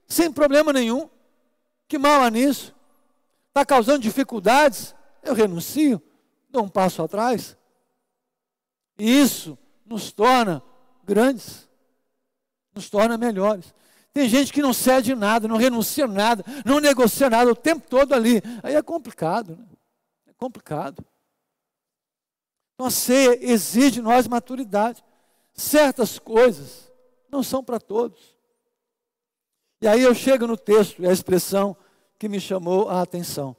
sem 0.07 0.33
problema 0.33 0.73
nenhum. 0.73 1.09
Que 1.89 1.99
mal 1.99 2.23
há 2.23 2.31
nisso? 2.31 2.75
Está 3.49 3.65
causando 3.65 4.01
dificuldades? 4.01 4.95
Eu 5.23 5.35
renuncio, 5.35 6.03
dou 6.51 6.65
um 6.65 6.69
passo 6.69 7.03
atrás. 7.03 7.57
E 8.99 9.21
isso 9.21 9.59
nos 9.85 10.13
torna 10.13 10.63
grandes, 11.05 11.69
nos 12.75 12.89
torna 12.89 13.19
melhores. 13.19 13.75
Tem 14.13 14.29
gente 14.29 14.53
que 14.53 14.61
não 14.61 14.75
cede 14.75 15.15
nada, 15.15 15.49
não 15.49 15.57
renuncia 15.57 16.07
nada, 16.07 16.45
não 16.65 16.81
negocia 16.81 17.31
nada 17.31 17.51
o 17.51 17.57
tempo 17.57 17.89
todo 17.89 18.15
ali. 18.15 18.43
Aí 18.63 18.75
é 18.75 18.83
complicado, 18.83 19.57
né? 19.57 19.65
É 20.27 20.33
complicado. 20.35 21.05
Então 22.75 22.87
a 22.87 22.91
ceia 22.91 23.39
exige 23.41 23.93
de 23.93 24.03
nós 24.03 24.29
maturidade. 24.29 25.03
Certas 25.55 26.19
coisas 26.19 26.93
não 27.31 27.43
são 27.43 27.65
para 27.65 27.81
todos. 27.81 28.37
E 29.81 29.89
aí 29.89 30.03
eu 30.03 30.15
chego 30.15 30.47
no 30.47 30.57
texto, 30.57 31.03
e 31.03 31.09
a 31.09 31.13
expressão 31.13 31.77
que 32.19 32.29
me 32.29 32.41
chamou 32.41 32.89
a 32.89 33.03
atenção. 33.03 33.57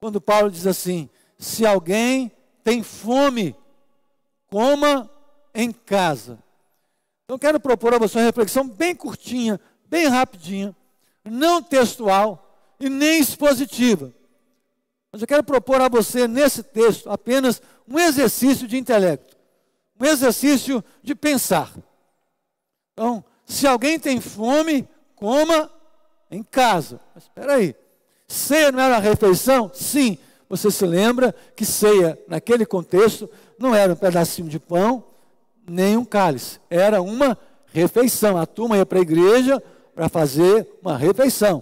Quando 0.00 0.20
Paulo 0.20 0.50
diz 0.50 0.66
assim: 0.66 1.08
se 1.38 1.64
alguém 1.64 2.32
tem 2.64 2.82
fome, 2.82 3.56
coma 4.48 5.10
em 5.54 5.72
casa. 5.72 6.38
Então, 7.24 7.38
quero 7.38 7.60
propor 7.60 7.92
a 7.92 7.98
você 7.98 8.18
uma 8.18 8.24
reflexão 8.24 8.66
bem 8.66 8.94
curtinha, 8.94 9.60
bem 9.88 10.06
rapidinha, 10.06 10.74
não 11.24 11.62
textual 11.62 12.74
e 12.78 12.88
nem 12.88 13.20
expositiva. 13.20 14.12
Mas 15.12 15.22
eu 15.22 15.28
quero 15.28 15.42
propor 15.42 15.80
a 15.80 15.88
você, 15.88 16.28
nesse 16.28 16.62
texto, 16.62 17.10
apenas 17.10 17.62
um 17.86 17.98
exercício 17.98 18.68
de 18.68 18.76
intelecto, 18.76 19.36
um 19.98 20.04
exercício 20.04 20.84
de 21.02 21.14
pensar. 21.14 21.72
Então, 22.92 23.24
se 23.46 23.66
alguém 23.66 23.98
tem 23.98 24.20
fome, 24.20 24.86
coma 25.16 25.70
em 26.30 26.42
casa. 26.42 27.00
Mas 27.14 27.24
espera 27.24 27.54
aí, 27.54 27.74
ceia 28.26 28.70
não 28.70 28.80
era 28.80 28.96
a 28.96 29.00
refeição? 29.00 29.70
Sim. 29.72 30.18
Você 30.48 30.70
se 30.70 30.86
lembra 30.86 31.34
que 31.54 31.64
ceia, 31.64 32.18
naquele 32.26 32.64
contexto, 32.64 33.28
não 33.58 33.74
era 33.74 33.92
um 33.92 33.96
pedacinho 33.96 34.48
de 34.48 34.58
pão, 34.58 35.04
nem 35.68 35.96
um 35.96 36.04
cálice. 36.04 36.58
Era 36.70 37.02
uma 37.02 37.36
refeição. 37.66 38.38
A 38.38 38.46
turma 38.46 38.76
ia 38.76 38.86
para 38.86 38.98
a 38.98 39.02
igreja 39.02 39.62
para 39.98 40.08
fazer 40.08 40.78
uma 40.80 40.96
refeição. 40.96 41.60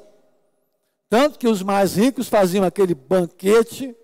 Tanto 1.09 1.39
que 1.39 1.49
os 1.49 1.63
mais 1.63 1.97
ricos 1.97 2.29
faziam 2.29 2.67
aquele 2.67 2.95
banquete 2.95 3.97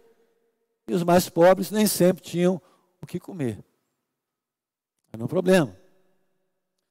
e 0.88 0.94
os 0.94 1.02
mais 1.02 1.28
pobres 1.28 1.70
nem 1.70 1.86
sempre 1.86 2.22
tinham 2.22 2.58
o 3.02 3.06
que 3.06 3.20
comer. 3.20 3.62
É 5.12 5.22
um 5.22 5.26
problema. 5.26 5.76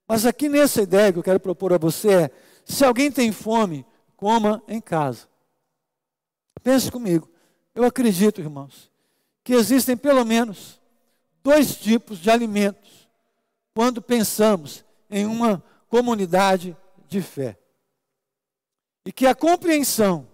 Mas 0.08 0.24
aqui 0.24 0.48
nessa 0.48 0.84
ideia 0.84 1.12
que 1.12 1.18
eu 1.18 1.24
quero 1.24 1.40
propor 1.40 1.74
a 1.74 1.80
você 1.80 2.14
é: 2.14 2.32
se 2.64 2.86
alguém 2.86 3.12
tem 3.12 3.32
fome, 3.32 3.88
coma 4.16 4.62
em 4.68 4.80
casa. 4.80 5.28
Pense 6.62 6.92
comigo. 6.92 7.28
Eu 7.74 7.86
acredito, 7.86 8.40
irmãos, 8.40 8.92
que 9.44 9.54
existem 9.54 9.98
pelo 9.98 10.24
menos 10.24 10.80
dois 11.44 11.76
tipos 11.76 12.20
de 12.20 12.30
alimentos 12.30 13.10
quando 13.74 14.00
pensamos 14.00 14.86
em 15.10 15.26
uma 15.26 15.64
comunidade 15.90 16.78
de 17.12 17.22
fé. 17.22 17.60
E 19.06 19.12
que 19.12 19.28
a 19.28 19.36
compreensão 19.36 20.28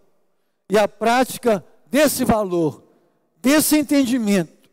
e 0.69 0.77
a 0.77 0.87
prática 0.87 1.65
desse 1.87 2.23
valor, 2.23 2.83
desse 3.37 3.77
entendimento, 3.77 4.69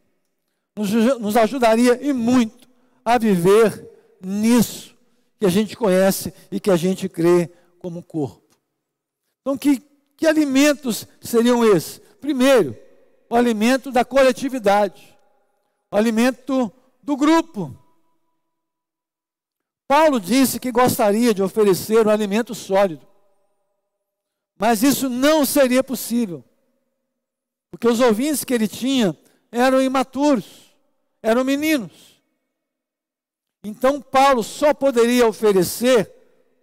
nos, 0.76 0.92
nos 1.18 1.36
ajudaria 1.36 1.98
e 2.02 2.12
muito 2.12 2.68
a 3.04 3.16
viver 3.16 3.90
nisso 4.20 4.94
que 5.38 5.46
a 5.46 5.48
gente 5.48 5.76
conhece 5.76 6.32
e 6.50 6.60
que 6.60 6.70
a 6.70 6.76
gente 6.76 7.08
crê 7.08 7.50
como 7.78 8.02
corpo. 8.02 8.42
Então, 9.40 9.56
que, 9.56 9.80
que 10.16 10.26
alimentos 10.26 11.06
seriam 11.20 11.64
esses? 11.64 12.00
Primeiro, 12.20 12.76
o 13.30 13.36
alimento 13.36 13.90
da 13.90 14.04
coletividade, 14.04 15.16
o 15.90 15.96
alimento 15.96 16.70
do 17.02 17.16
grupo. 17.16 17.76
Paulo 19.94 20.18
disse 20.18 20.58
que 20.58 20.72
gostaria 20.72 21.32
de 21.32 21.40
oferecer 21.40 22.04
um 22.04 22.10
alimento 22.10 22.52
sólido, 22.52 23.06
mas 24.58 24.82
isso 24.82 25.08
não 25.08 25.46
seria 25.46 25.84
possível, 25.84 26.42
porque 27.70 27.86
os 27.86 28.00
ouvintes 28.00 28.42
que 28.42 28.52
ele 28.52 28.66
tinha 28.66 29.16
eram 29.52 29.80
imaturos, 29.80 30.74
eram 31.22 31.44
meninos. 31.44 32.20
Então, 33.62 34.00
Paulo 34.00 34.42
só 34.42 34.74
poderia 34.74 35.28
oferecer 35.28 36.12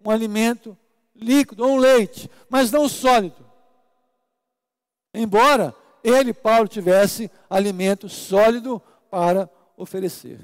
um 0.04 0.12
alimento 0.12 0.78
líquido 1.16 1.64
ou 1.64 1.76
um 1.76 1.78
leite, 1.78 2.30
mas 2.50 2.70
não 2.70 2.90
sólido. 2.90 3.50
Embora 5.14 5.74
ele, 6.04 6.34
Paulo, 6.34 6.68
tivesse 6.68 7.32
alimento 7.50 8.10
sólido 8.10 8.82
para 9.10 9.50
oferecer. 9.78 10.42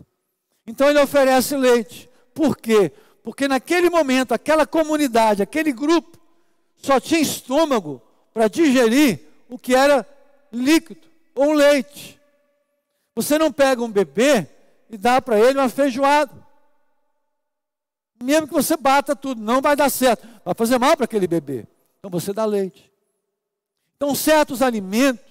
Então 0.65 0.89
ele 0.89 1.01
oferece 1.01 1.58
leite. 1.58 2.10
Por 2.38 2.56
quê? 2.56 2.91
Porque 3.24 3.48
naquele 3.48 3.89
momento, 3.89 4.32
aquela 4.32 4.67
comunidade, 4.67 5.41
aquele 5.41 5.72
grupo, 5.72 6.20
só 6.75 7.00
tinha 7.00 7.20
estômago 7.20 8.00
para 8.32 8.48
digerir 8.48 9.22
o 9.50 9.58
que 9.58 9.74
era 9.74 10.08
líquido 10.53 11.08
ou 11.34 11.51
leite. 11.51 12.22
Você 13.15 13.39
não 13.39 13.51
pega 13.51 13.82
um 13.82 13.89
bebê 13.89 14.48
e 14.88 14.98
dá 14.98 15.20
para 15.20 15.39
ele 15.39 15.58
uma 15.58 15.67
feijoada. 15.67 16.32
Mesmo 18.22 18.48
que 18.48 18.53
você 18.53 18.77
bata 18.77 19.15
tudo, 19.15 19.41
não 19.41 19.60
vai 19.60 19.75
dar 19.75 19.89
certo. 19.89 20.27
Vai 20.46 20.53
fazer 20.53 20.77
mal 20.77 20.96
para 20.96 21.06
aquele 21.06 21.25
bebê. 21.25 21.65
Então 21.98 22.12
você 22.12 22.32
dá 22.32 22.46
leite. 22.46 22.94
Então 23.96 24.13
certos 24.13 24.62
alimentos 24.62 25.25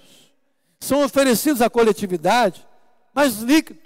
são 0.81 1.05
oferecidos 1.05 1.63
à 1.63 1.71
coletividade 1.71 2.67
mais 3.15 3.37
líquido, 3.37 3.79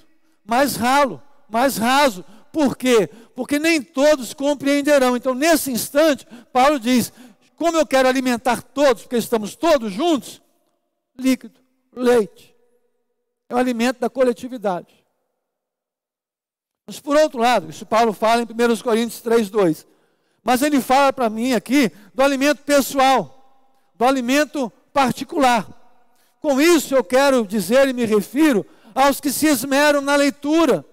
mais 0.42 0.74
ralo, 0.74 1.22
mais 1.50 1.76
raso, 1.76 2.24
por 2.52 2.76
quê? 2.76 3.08
Porque 3.34 3.58
nem 3.58 3.82
todos 3.82 4.34
compreenderão. 4.34 5.16
Então, 5.16 5.34
nesse 5.34 5.70
instante, 5.70 6.26
Paulo 6.52 6.78
diz: 6.78 7.12
como 7.56 7.76
eu 7.76 7.86
quero 7.86 8.08
alimentar 8.08 8.62
todos, 8.62 9.02
porque 9.02 9.18
estamos 9.18 9.54
todos 9.54 9.92
juntos, 9.92 10.40
líquido, 11.18 11.60
leite. 11.92 12.56
É 13.48 13.54
o 13.54 13.58
alimento 13.58 14.00
da 14.00 14.08
coletividade. 14.08 15.04
Mas 16.86 16.98
por 16.98 17.16
outro 17.16 17.38
lado, 17.38 17.68
isso 17.68 17.84
Paulo 17.84 18.12
fala 18.12 18.42
em 18.42 18.44
1 18.44 18.76
Coríntios 18.82 19.20
3, 19.20 19.50
2. 19.50 19.86
Mas 20.42 20.62
ele 20.62 20.80
fala 20.80 21.12
para 21.12 21.28
mim 21.28 21.52
aqui 21.52 21.92
do 22.14 22.22
alimento 22.22 22.62
pessoal, 22.62 23.92
do 23.94 24.04
alimento 24.06 24.72
particular. 24.92 25.68
Com 26.40 26.60
isso 26.60 26.94
eu 26.94 27.04
quero 27.04 27.46
dizer 27.46 27.86
e 27.88 27.92
me 27.92 28.06
refiro 28.06 28.64
aos 28.94 29.20
que 29.20 29.30
se 29.30 29.46
esmeram 29.46 30.00
na 30.00 30.16
leitura, 30.16 30.84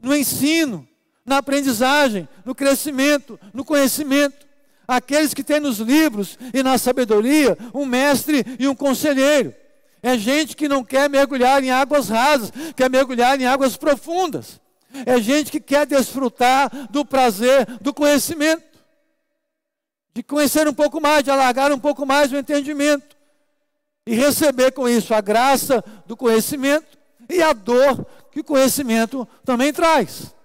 no 0.00 0.14
ensino, 0.14 0.86
na 1.26 1.38
aprendizagem, 1.38 2.28
no 2.44 2.54
crescimento, 2.54 3.38
no 3.52 3.64
conhecimento. 3.64 4.46
Aqueles 4.86 5.34
que 5.34 5.42
têm 5.42 5.58
nos 5.58 5.78
livros 5.78 6.38
e 6.54 6.62
na 6.62 6.78
sabedoria 6.78 7.58
um 7.74 7.84
mestre 7.84 8.44
e 8.58 8.68
um 8.68 8.74
conselheiro. 8.74 9.52
É 10.00 10.16
gente 10.16 10.54
que 10.54 10.68
não 10.68 10.84
quer 10.84 11.10
mergulhar 11.10 11.62
em 11.64 11.70
águas 11.70 12.08
rasas, 12.08 12.52
quer 12.76 12.88
mergulhar 12.88 13.40
em 13.40 13.46
águas 13.46 13.76
profundas. 13.76 14.60
É 15.04 15.20
gente 15.20 15.50
que 15.50 15.58
quer 15.58 15.84
desfrutar 15.84 16.70
do 16.90 17.04
prazer 17.04 17.66
do 17.80 17.92
conhecimento, 17.92 18.62
de 20.14 20.22
conhecer 20.22 20.68
um 20.68 20.72
pouco 20.72 21.00
mais, 21.00 21.24
de 21.24 21.30
alargar 21.30 21.72
um 21.72 21.78
pouco 21.78 22.06
mais 22.06 22.32
o 22.32 22.36
entendimento 22.36 23.16
e 24.06 24.14
receber 24.14 24.70
com 24.70 24.88
isso 24.88 25.12
a 25.12 25.20
graça 25.20 25.84
do 26.06 26.16
conhecimento 26.16 26.96
e 27.28 27.42
a 27.42 27.52
dor 27.52 28.06
que 28.30 28.40
o 28.40 28.44
conhecimento 28.44 29.26
também 29.44 29.72
traz. 29.72 30.35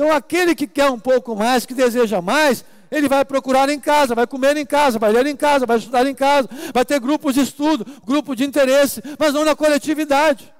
Então, 0.00 0.12
aquele 0.12 0.54
que 0.54 0.68
quer 0.68 0.88
um 0.88 0.98
pouco 0.98 1.34
mais, 1.34 1.66
que 1.66 1.74
deseja 1.74 2.22
mais, 2.22 2.64
ele 2.88 3.08
vai 3.08 3.24
procurar 3.24 3.68
em 3.68 3.80
casa, 3.80 4.14
vai 4.14 4.28
comer 4.28 4.56
em 4.56 4.64
casa, 4.64 4.96
vai 4.96 5.10
ler 5.10 5.26
em 5.26 5.34
casa, 5.34 5.66
vai 5.66 5.76
estudar 5.76 6.06
em 6.06 6.14
casa, 6.14 6.48
vai 6.72 6.84
ter 6.84 7.00
grupos 7.00 7.34
de 7.34 7.40
estudo, 7.40 7.84
grupo 8.04 8.36
de 8.36 8.44
interesse, 8.44 9.02
mas 9.18 9.34
não 9.34 9.44
na 9.44 9.56
coletividade. 9.56 10.54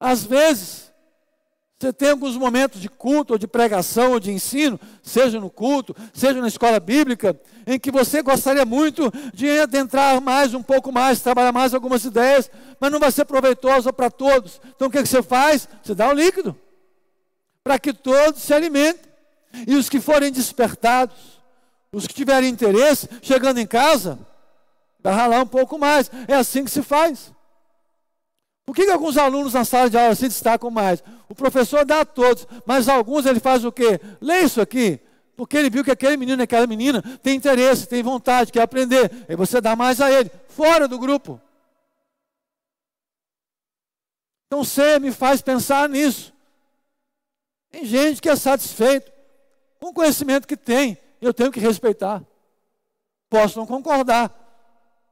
Às 0.00 0.24
vezes, 0.24 0.91
você 1.82 1.92
tem 1.92 2.10
alguns 2.10 2.36
momentos 2.36 2.80
de 2.80 2.88
culto, 2.88 3.32
ou 3.32 3.38
de 3.38 3.48
pregação, 3.48 4.12
ou 4.12 4.20
de 4.20 4.30
ensino, 4.30 4.78
seja 5.02 5.40
no 5.40 5.50
culto, 5.50 5.96
seja 6.14 6.40
na 6.40 6.46
escola 6.46 6.78
bíblica, 6.78 7.38
em 7.66 7.76
que 7.76 7.90
você 7.90 8.22
gostaria 8.22 8.64
muito 8.64 9.12
de 9.34 9.58
adentrar 9.58 10.20
mais, 10.20 10.54
um 10.54 10.62
pouco 10.62 10.92
mais, 10.92 11.20
trabalhar 11.20 11.50
mais 11.50 11.74
algumas 11.74 12.04
ideias, 12.04 12.48
mas 12.78 12.92
não 12.92 13.00
vai 13.00 13.10
ser 13.10 13.24
proveitoso 13.24 13.92
para 13.92 14.08
todos. 14.10 14.60
Então 14.76 14.86
o 14.86 14.90
que, 14.92 15.02
que 15.02 15.08
você 15.08 15.24
faz? 15.24 15.68
Você 15.82 15.92
dá 15.92 16.06
o 16.06 16.12
um 16.12 16.14
líquido, 16.14 16.56
para 17.64 17.80
que 17.80 17.92
todos 17.92 18.42
se 18.42 18.54
alimentem. 18.54 19.10
E 19.66 19.74
os 19.74 19.88
que 19.88 20.00
forem 20.00 20.30
despertados, 20.30 21.42
os 21.90 22.06
que 22.06 22.14
tiverem 22.14 22.48
interesse, 22.48 23.08
chegando 23.20 23.58
em 23.58 23.66
casa, 23.66 24.20
vai 25.02 25.12
ralar 25.12 25.42
um 25.42 25.46
pouco 25.46 25.76
mais. 25.78 26.08
É 26.28 26.34
assim 26.34 26.64
que 26.64 26.70
se 26.70 26.82
faz. 26.82 27.32
Por 28.64 28.76
que, 28.76 28.84
que 28.84 28.90
alguns 28.90 29.16
alunos 29.16 29.54
na 29.54 29.64
sala 29.64 29.90
de 29.90 29.98
aula 29.98 30.14
se 30.14 30.28
destacam 30.28 30.70
mais? 30.70 31.02
O 31.28 31.34
professor 31.34 31.84
dá 31.84 32.00
a 32.00 32.04
todos, 32.04 32.46
mas 32.64 32.88
alguns 32.88 33.26
ele 33.26 33.40
faz 33.40 33.64
o 33.64 33.72
quê? 33.72 34.00
Lê 34.20 34.40
isso 34.40 34.60
aqui. 34.60 35.00
Porque 35.36 35.56
ele 35.56 35.70
viu 35.70 35.82
que 35.82 35.90
aquele 35.90 36.16
menino, 36.16 36.42
aquela 36.42 36.66
menina 36.66 37.02
tem 37.22 37.36
interesse, 37.36 37.88
tem 37.88 38.02
vontade, 38.02 38.52
quer 38.52 38.62
aprender. 38.62 39.10
Aí 39.28 39.34
você 39.34 39.60
dá 39.60 39.74
mais 39.74 40.00
a 40.00 40.10
ele, 40.10 40.30
fora 40.48 40.86
do 40.86 40.98
grupo. 40.98 41.40
Então 44.46 44.62
você 44.62 44.98
me 44.98 45.10
faz 45.10 45.40
pensar 45.42 45.88
nisso. 45.88 46.32
Tem 47.70 47.84
gente 47.84 48.20
que 48.20 48.28
é 48.28 48.36
satisfeito 48.36 49.10
com 49.80 49.88
o 49.88 49.94
conhecimento 49.94 50.46
que 50.46 50.56
tem, 50.56 50.98
eu 51.20 51.32
tenho 51.32 51.50
que 51.50 51.58
respeitar. 51.58 52.22
Posso 53.30 53.58
não 53.58 53.66
concordar, 53.66 54.30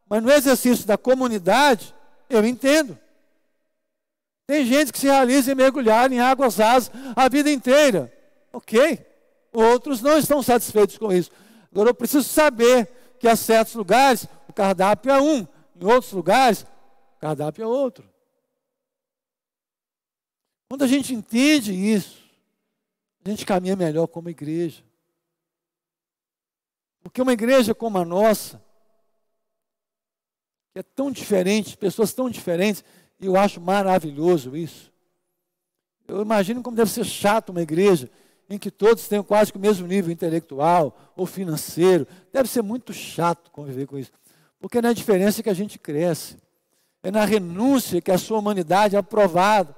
mas 0.08 0.22
no 0.22 0.30
exercício 0.30 0.86
da 0.86 0.98
comunidade, 0.98 1.94
eu 2.28 2.44
entendo. 2.44 2.96
Tem 4.50 4.66
gente 4.66 4.92
que 4.92 4.98
se 4.98 5.06
realiza 5.06 5.52
em 5.52 5.54
mergulhar 5.54 6.10
em 6.10 6.18
águas 6.18 6.56
rasas 6.56 6.90
a 7.14 7.28
vida 7.28 7.48
inteira. 7.48 8.12
Ok. 8.52 8.98
Outros 9.52 10.02
não 10.02 10.18
estão 10.18 10.42
satisfeitos 10.42 10.98
com 10.98 11.12
isso. 11.12 11.30
Agora 11.70 11.90
eu 11.90 11.94
preciso 11.94 12.24
saber 12.24 12.88
que 13.20 13.28
há 13.28 13.36
certos 13.36 13.76
lugares 13.76 14.26
o 14.48 14.52
cardápio 14.52 15.12
é 15.12 15.22
um, 15.22 15.46
em 15.76 15.84
outros 15.84 16.10
lugares 16.10 16.62
o 16.62 17.20
cardápio 17.20 17.62
é 17.62 17.66
outro. 17.68 18.12
Quando 20.68 20.82
a 20.82 20.88
gente 20.88 21.14
entende 21.14 21.72
isso, 21.72 22.18
a 23.24 23.30
gente 23.30 23.46
caminha 23.46 23.76
melhor 23.76 24.08
como 24.08 24.28
igreja. 24.30 24.82
Porque 27.04 27.22
uma 27.22 27.34
igreja 27.34 27.72
como 27.72 27.98
a 27.98 28.04
nossa, 28.04 28.60
que 30.72 30.80
é 30.80 30.82
tão 30.82 31.08
diferente, 31.08 31.76
pessoas 31.76 32.12
tão 32.12 32.28
diferentes, 32.28 32.82
e 33.20 33.26
eu 33.26 33.36
acho 33.36 33.60
maravilhoso 33.60 34.56
isso. 34.56 34.90
Eu 36.08 36.22
imagino 36.22 36.62
como 36.62 36.76
deve 36.76 36.90
ser 36.90 37.04
chato 37.04 37.50
uma 37.50 37.62
igreja 37.62 38.10
em 38.48 38.58
que 38.58 38.70
todos 38.70 39.06
tenham 39.06 39.22
quase 39.22 39.52
que 39.52 39.58
o 39.58 39.60
mesmo 39.60 39.86
nível 39.86 40.10
intelectual 40.10 40.96
ou 41.16 41.24
financeiro. 41.24 42.06
Deve 42.32 42.48
ser 42.48 42.62
muito 42.62 42.92
chato 42.92 43.50
conviver 43.50 43.86
com 43.86 43.96
isso. 43.96 44.10
Porque 44.58 44.78
é 44.78 44.82
na 44.82 44.92
diferença 44.92 45.42
que 45.42 45.48
a 45.48 45.54
gente 45.54 45.78
cresce. 45.78 46.36
É 47.02 47.10
na 47.10 47.24
renúncia 47.24 48.00
que 48.00 48.10
a 48.10 48.18
sua 48.18 48.38
humanidade 48.38 48.96
é 48.96 48.98
aprovada. 48.98 49.76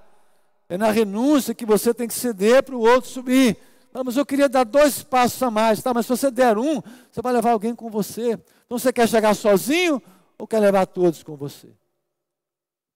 É 0.68 0.78
na 0.78 0.90
renúncia 0.90 1.55
que 1.55 1.66
você 1.66 1.92
tem 1.92 2.09
que 2.09 2.14
ceder 2.14 2.62
para 2.62 2.74
o 2.74 2.81
outro 2.81 3.11
subir. 3.11 3.59
mas 3.92 4.16
eu 4.16 4.24
queria 4.24 4.48
dar 4.48 4.64
dois 4.64 5.02
passos 5.02 5.42
a 5.42 5.50
mais, 5.50 5.83
tá? 5.83 5.92
Mas 5.92 6.07
se 6.07 6.16
você 6.16 6.31
der 6.31 6.57
um, 6.57 6.81
você 7.11 7.20
vai 7.20 7.33
levar 7.35 7.50
alguém 7.50 7.74
com 7.74 7.90
você. 7.90 8.40
Então 8.64 8.78
você 8.78 8.90
quer 8.90 9.07
chegar 9.07 9.35
sozinho 9.35 10.00
ou 10.38 10.46
quer 10.46 10.61
levar 10.61 10.87
todos 10.87 11.22
com 11.22 11.37
você? 11.37 11.68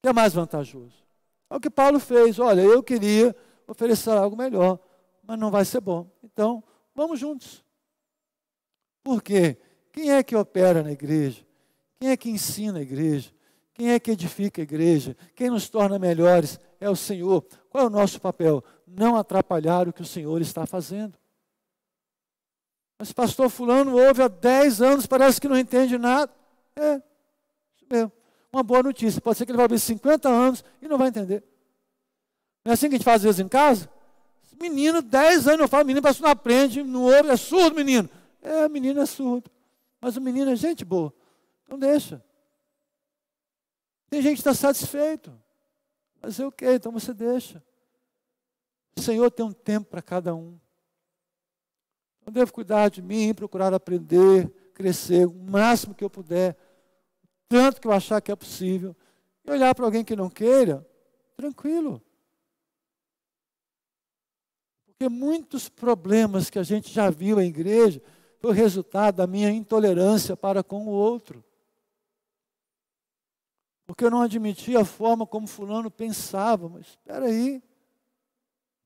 É 0.07 0.13
mais 0.13 0.33
vantajoso? 0.33 0.95
É 1.49 1.55
o 1.57 1.59
que 1.59 1.69
Paulo 1.69 1.99
fez. 1.99 2.39
Olha, 2.39 2.61
eu 2.61 2.81
queria 2.81 3.35
oferecer 3.67 4.11
algo 4.11 4.37
melhor, 4.37 4.79
mas 5.21 5.37
não 5.37 5.51
vai 5.51 5.65
ser 5.65 5.81
bom. 5.81 6.09
Então, 6.23 6.63
vamos 6.95 7.19
juntos. 7.19 7.61
Por 9.03 9.21
quê? 9.21 9.57
Quem 9.91 10.13
é 10.13 10.23
que 10.23 10.33
opera 10.33 10.81
na 10.81 10.93
igreja? 10.93 11.45
Quem 11.99 12.09
é 12.09 12.15
que 12.15 12.29
ensina 12.29 12.79
a 12.79 12.81
igreja? 12.81 13.33
Quem 13.73 13.91
é 13.91 13.99
que 13.99 14.11
edifica 14.11 14.61
a 14.61 14.63
igreja? 14.63 15.13
Quem 15.35 15.49
nos 15.49 15.67
torna 15.67 15.99
melhores? 15.99 16.57
É 16.79 16.89
o 16.89 16.95
Senhor. 16.95 17.45
Qual 17.69 17.83
é 17.83 17.87
o 17.87 17.89
nosso 17.89 18.21
papel? 18.21 18.63
Não 18.87 19.17
atrapalhar 19.17 19.89
o 19.89 19.93
que 19.93 20.03
o 20.03 20.05
Senhor 20.05 20.39
está 20.39 20.65
fazendo. 20.65 21.17
Mas 22.97 23.11
pastor 23.11 23.49
fulano 23.49 23.97
ouve 23.97 24.21
há 24.21 24.29
10 24.29 24.81
anos, 24.81 25.05
parece 25.05 25.41
que 25.41 25.49
não 25.49 25.57
entende 25.57 25.97
nada. 25.97 26.31
É, 26.77 26.95
isso 27.75 27.85
mesmo. 27.91 28.16
Uma 28.51 28.63
boa 28.63 28.83
notícia. 28.83 29.21
Pode 29.21 29.37
ser 29.37 29.45
que 29.45 29.51
ele 29.51 29.57
vai 29.57 29.65
ouvir 29.65 29.79
50 29.79 30.29
anos 30.29 30.63
e 30.81 30.87
não 30.87 30.97
vai 30.97 31.09
entender. 31.09 31.43
Não 32.63 32.71
é 32.71 32.73
assim 32.73 32.89
que 32.89 32.95
a 32.95 32.97
gente 32.97 33.05
faz 33.05 33.17
às 33.17 33.23
vezes 33.23 33.39
em 33.39 33.47
casa? 33.47 33.89
Menino, 34.59 35.01
10 35.01 35.47
anos, 35.47 35.61
eu 35.61 35.67
falo, 35.67 35.85
menino 35.85 36.01
parece 36.01 36.19
que 36.19 36.23
não 36.23 36.31
aprende, 36.31 36.83
não 36.83 37.03
ouve, 37.03 37.29
é 37.29 37.37
surdo, 37.37 37.75
menino. 37.75 38.09
É, 38.41 38.67
menino 38.67 38.99
é 38.99 39.05
surdo. 39.05 39.51
Mas 40.01 40.17
o 40.17 40.21
menino 40.21 40.49
é 40.51 40.55
gente 40.55 40.83
boa. 40.83 41.13
Então 41.63 41.77
deixa. 41.77 42.23
Tem 44.09 44.21
gente 44.21 44.35
que 44.35 44.39
está 44.39 44.53
satisfeito. 44.53 45.37
Mas 46.21 46.39
eu 46.39 46.51
quero, 46.51 46.75
então 46.75 46.91
você 46.91 47.13
deixa. 47.13 47.63
O 48.97 49.01
Senhor 49.01 49.29
tem 49.29 49.45
um 49.45 49.51
tempo 49.51 49.87
para 49.89 50.01
cada 50.01 50.33
um. 50.33 50.59
Eu 52.25 52.31
devo 52.31 52.51
cuidar 52.51 52.89
de 52.89 53.01
mim, 53.01 53.33
procurar 53.33 53.73
aprender, 53.73 54.49
crescer 54.73 55.27
o 55.27 55.33
máximo 55.33 55.95
que 55.95 56.03
eu 56.03 56.09
puder, 56.09 56.57
tanto 57.47 57.79
que 57.81 57.87
eu 57.87 57.91
achar 57.91 58.21
que 58.21 58.31
é 58.31 58.35
possível. 58.35 58.95
E 59.45 59.51
olhar 59.51 59.73
para 59.73 59.85
alguém 59.85 60.03
que 60.03 60.15
não 60.15 60.29
queira, 60.29 60.85
tranquilo. 61.35 62.01
Porque 64.85 65.07
muitos 65.09 65.69
problemas 65.69 66.49
que 66.49 66.59
a 66.59 66.63
gente 66.63 66.91
já 66.91 67.09
viu 67.09 67.39
em 67.39 67.47
igreja 67.47 68.01
foi 68.39 68.53
resultado 68.53 69.17
da 69.17 69.27
minha 69.27 69.49
intolerância 69.49 70.35
para 70.35 70.63
com 70.63 70.87
o 70.87 70.89
outro. 70.89 71.43
Porque 73.85 74.03
eu 74.03 74.11
não 74.11 74.21
admitia 74.21 74.81
a 74.81 74.85
forma 74.85 75.25
como 75.25 75.47
fulano 75.47 75.89
pensava, 75.89 76.67
mas 76.67 76.87
espera 76.87 77.25
aí, 77.25 77.63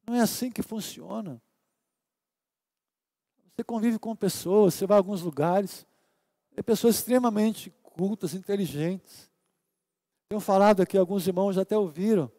não 0.06 0.15
é 0.15 0.19
assim 0.19 0.52
que 0.52 0.62
funciona. 0.62 1.41
Você 3.56 3.63
convive 3.63 3.97
com 3.97 4.15
pessoas, 4.15 4.76
você 4.76 4.86
vai 4.86 4.97
a 4.97 5.00
alguns 5.00 5.21
lugares, 5.21 5.88
tem 6.54 6.63
pessoas 6.63 6.95
extremamente 6.95 7.74
cultas, 7.96 8.34
inteligentes. 8.34 9.30
Tenho 10.30 10.40
falado 10.40 10.82
aqui, 10.82 10.98
alguns 10.98 11.28
irmãos 11.28 11.58
até 11.58 11.78
ouviram. 11.78 12.32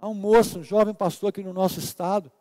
Há 0.00 0.08
um 0.08 0.14
moço, 0.14 0.60
um 0.60 0.64
jovem 0.64 0.94
pastor 0.94 1.28
aqui 1.28 1.42
no 1.42 1.52
nosso 1.52 1.78
estado. 1.78 2.32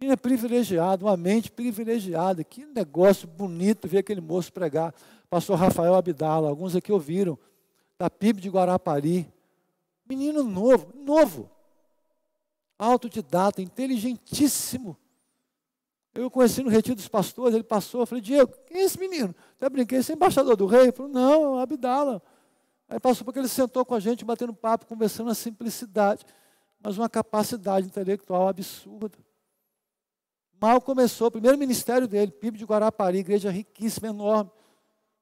Ele 0.00 0.12
é 0.12 0.16
privilegiado, 0.16 1.06
uma 1.06 1.16
mente 1.16 1.50
privilegiada. 1.50 2.44
Que 2.44 2.66
negócio 2.66 3.26
bonito 3.26 3.88
ver 3.88 3.98
aquele 3.98 4.20
moço 4.20 4.52
pregar. 4.52 4.94
Pastor 5.30 5.58
Rafael 5.58 5.94
Abdala, 5.94 6.48
alguns 6.48 6.76
aqui 6.76 6.92
ouviram 6.92 7.38
da 7.98 8.10
PIB 8.10 8.40
de 8.40 8.50
Guarapari. 8.50 9.26
Menino 10.06 10.44
novo, 10.44 10.92
novo, 10.94 11.50
autodidata, 12.78 13.62
inteligentíssimo. 13.62 14.96
Eu 16.14 16.30
conheci 16.30 16.62
no 16.62 16.70
retiro 16.70 16.94
dos 16.94 17.08
pastores, 17.08 17.54
ele 17.54 17.64
passou, 17.64 18.02
eu 18.02 18.06
falei, 18.06 18.22
Diego, 18.22 18.52
quem 18.66 18.82
é 18.82 18.84
esse 18.84 18.98
menino? 18.98 19.34
Até 19.64 19.70
brinquei, 19.70 19.98
esse 20.00 20.12
é 20.12 20.14
embaixador 20.14 20.56
do 20.56 20.66
rei? 20.66 20.82
Ele 20.82 20.92
falou, 20.92 21.10
não, 21.10 21.58
é 21.58 21.62
Abdala. 21.62 22.22
Aí 22.86 23.00
passou 23.00 23.24
porque 23.24 23.38
ele 23.38 23.48
sentou 23.48 23.82
com 23.82 23.94
a 23.94 24.00
gente, 24.00 24.22
batendo 24.22 24.52
papo, 24.52 24.84
conversando 24.84 25.28
na 25.28 25.34
simplicidade, 25.34 26.22
mas 26.82 26.98
uma 26.98 27.08
capacidade 27.08 27.86
intelectual 27.86 28.46
absurda. 28.46 29.16
Mal 30.60 30.82
começou, 30.82 31.28
o 31.28 31.30
primeiro 31.30 31.56
ministério 31.56 32.06
dele, 32.06 32.30
PIB 32.30 32.58
de 32.58 32.64
Guarapari, 32.66 33.16
igreja 33.16 33.50
riquíssima, 33.50 34.08
enorme. 34.08 34.50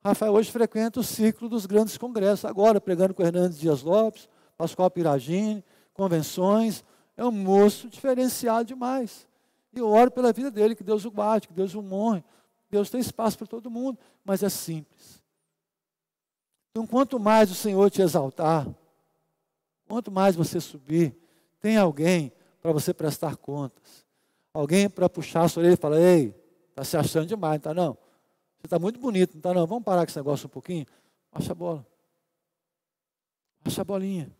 Rafael 0.05 0.33
hoje 0.33 0.51
frequenta 0.51 0.99
o 0.99 1.05
ciclo 1.05 1.49
dos 1.49 1.65
grandes 1.65 1.97
congressos, 1.97 2.45
agora 2.45 2.81
pregando 2.81 3.15
com 3.15 3.23
Hernandes 3.23 3.61
Dias 3.61 3.85
Lopes, 3.85 4.29
Pascoal 4.59 4.91
Piragini, 4.91 5.65
convenções. 5.95 6.83
É 7.17 7.25
um 7.25 7.31
moço 7.31 7.89
diferenciado 7.89 8.65
demais. 8.65 9.25
E 9.73 9.79
eu 9.79 9.89
oro 9.89 10.11
pela 10.11 10.33
vida 10.33 10.51
dele, 10.51 10.75
que 10.75 10.83
Deus 10.83 11.05
o 11.05 11.13
guarde, 11.13 11.47
que 11.47 11.55
Deus 11.55 11.77
o 11.77 11.81
honre. 11.95 12.25
Deus 12.73 12.89
tem 12.89 13.03
espaço 13.03 13.37
para 13.37 13.47
todo 13.47 13.71
mundo, 13.71 13.99
mas 14.25 14.43
é 14.43 14.49
simples. 14.49 15.23
Então, 16.71 16.87
quanto 16.87 17.21
mais 17.21 17.51
o 17.51 17.55
Senhor 17.55 17.91
te 17.91 18.01
exaltar, 18.01 18.67
quanto 19.87 20.11
mais 20.11 20.35
você 20.35 20.59
subir, 20.59 21.15
tem 21.61 21.77
alguém 21.77 22.33
para 22.63 22.73
você 22.73 22.95
prestar 22.95 23.37
contas. 23.37 24.07
Alguém 24.55 24.89
para 24.89 25.07
puxar 25.07 25.43
a 25.43 25.49
sua 25.49 25.61
orelha 25.61 25.75
e 25.75 25.77
falar, 25.77 26.01
ei, 26.01 26.35
está 26.71 26.83
se 26.83 26.97
achando 26.97 27.27
demais, 27.27 27.53
não 27.53 27.57
está 27.57 27.75
não? 27.75 27.93
Você 27.93 28.67
está 28.67 28.79
muito 28.79 28.99
bonito, 28.99 29.35
não 29.35 29.41
está 29.41 29.53
não? 29.53 29.67
Vamos 29.67 29.85
parar 29.85 30.07
com 30.07 30.11
esse 30.11 30.19
negócio 30.19 30.47
um 30.47 30.51
pouquinho? 30.51 30.87
Baixa 31.31 31.53
a 31.53 31.55
bola. 31.55 31.87
Baixa 33.63 33.83
a 33.83 33.85
bolinha. 33.85 34.35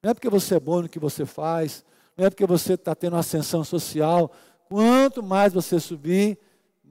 Não 0.00 0.12
é 0.12 0.14
porque 0.14 0.30
você 0.30 0.54
é 0.54 0.60
bom 0.60 0.82
no 0.82 0.88
que 0.88 1.00
você 1.00 1.26
faz, 1.26 1.84
não 2.16 2.26
é 2.26 2.30
porque 2.30 2.46
você 2.46 2.74
está 2.74 2.94
tendo 2.94 3.16
ascensão 3.16 3.64
social. 3.64 4.30
Quanto 4.68 5.20
mais 5.20 5.52
você 5.52 5.80
subir, 5.80 6.38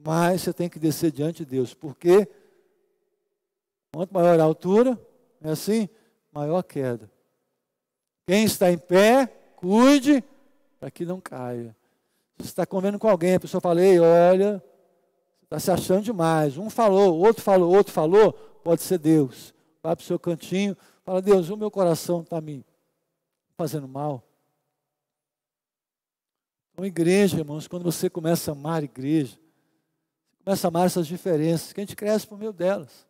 mais 0.04 0.42
você 0.42 0.52
tem 0.52 0.68
que 0.68 0.78
descer 0.78 1.10
diante 1.10 1.44
de 1.44 1.50
Deus. 1.50 1.74
Porque 1.74 2.28
quanto 3.92 4.12
maior 4.12 4.38
a 4.38 4.44
altura, 4.44 4.98
é 5.40 5.50
assim, 5.50 5.88
maior 6.32 6.58
a 6.58 6.62
queda. 6.62 7.10
Quem 8.26 8.44
está 8.44 8.70
em 8.70 8.78
pé, 8.78 9.26
cuide 9.56 10.22
para 10.78 10.90
que 10.90 11.04
não 11.04 11.20
caia. 11.20 11.76
Você 12.38 12.48
está 12.48 12.66
convendo 12.66 12.98
com 12.98 13.08
alguém, 13.08 13.34
a 13.34 13.40
pessoa 13.40 13.60
fala, 13.60 13.82
ei, 13.82 13.98
olha, 14.00 14.62
Está 15.52 15.60
se 15.60 15.70
achando 15.70 16.02
demais. 16.02 16.56
Um 16.56 16.70
falou, 16.70 17.18
outro 17.18 17.42
falou, 17.42 17.74
outro 17.74 17.92
falou. 17.92 18.32
Pode 18.32 18.80
ser 18.80 18.96
Deus. 18.96 19.52
Vai 19.82 19.94
para 19.94 20.02
o 20.02 20.06
seu 20.06 20.18
cantinho. 20.18 20.74
Fala, 21.04 21.20
Deus, 21.20 21.50
o 21.50 21.58
meu 21.58 21.70
coração 21.70 22.22
está 22.22 22.40
me 22.40 22.64
fazendo 23.54 23.86
mal. 23.86 24.26
Então, 26.72 26.86
igreja, 26.86 27.36
irmãos, 27.36 27.68
quando 27.68 27.82
você 27.82 28.08
começa 28.08 28.50
a 28.50 28.54
amar 28.54 28.80
a 28.80 28.84
igreja, 28.84 29.36
você 29.36 29.41
começa 30.44 30.66
a 30.66 30.68
amar 30.68 30.86
essas 30.86 31.06
diferenças, 31.06 31.72
que 31.72 31.80
a 31.80 31.84
gente 31.84 31.96
cresce 31.96 32.26
por 32.26 32.38
meio 32.38 32.52
delas. 32.52 33.06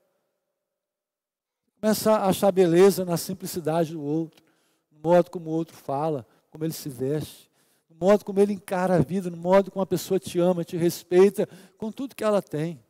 Começa 1.80 2.12
a 2.12 2.28
achar 2.28 2.52
beleza 2.52 3.04
na 3.04 3.16
simplicidade 3.16 3.92
do 3.92 4.02
outro, 4.02 4.42
no 4.90 5.00
modo 5.00 5.30
como 5.30 5.50
o 5.50 5.52
outro 5.52 5.76
fala, 5.76 6.26
como 6.50 6.64
ele 6.64 6.72
se 6.72 6.88
veste 6.88 7.52
no 7.92 8.06
modo 8.06 8.24
como 8.24 8.40
ele 8.40 8.54
encara 8.54 8.96
a 8.96 9.00
vida, 9.00 9.30
no 9.30 9.36
modo 9.36 9.70
como 9.70 9.82
a 9.82 9.86
pessoa 9.86 10.18
te 10.18 10.38
ama, 10.38 10.64
te 10.64 10.76
respeita, 10.76 11.48
com 11.76 11.92
tudo 11.92 12.16
que 12.16 12.24
ela 12.24 12.40
tem. 12.40 12.82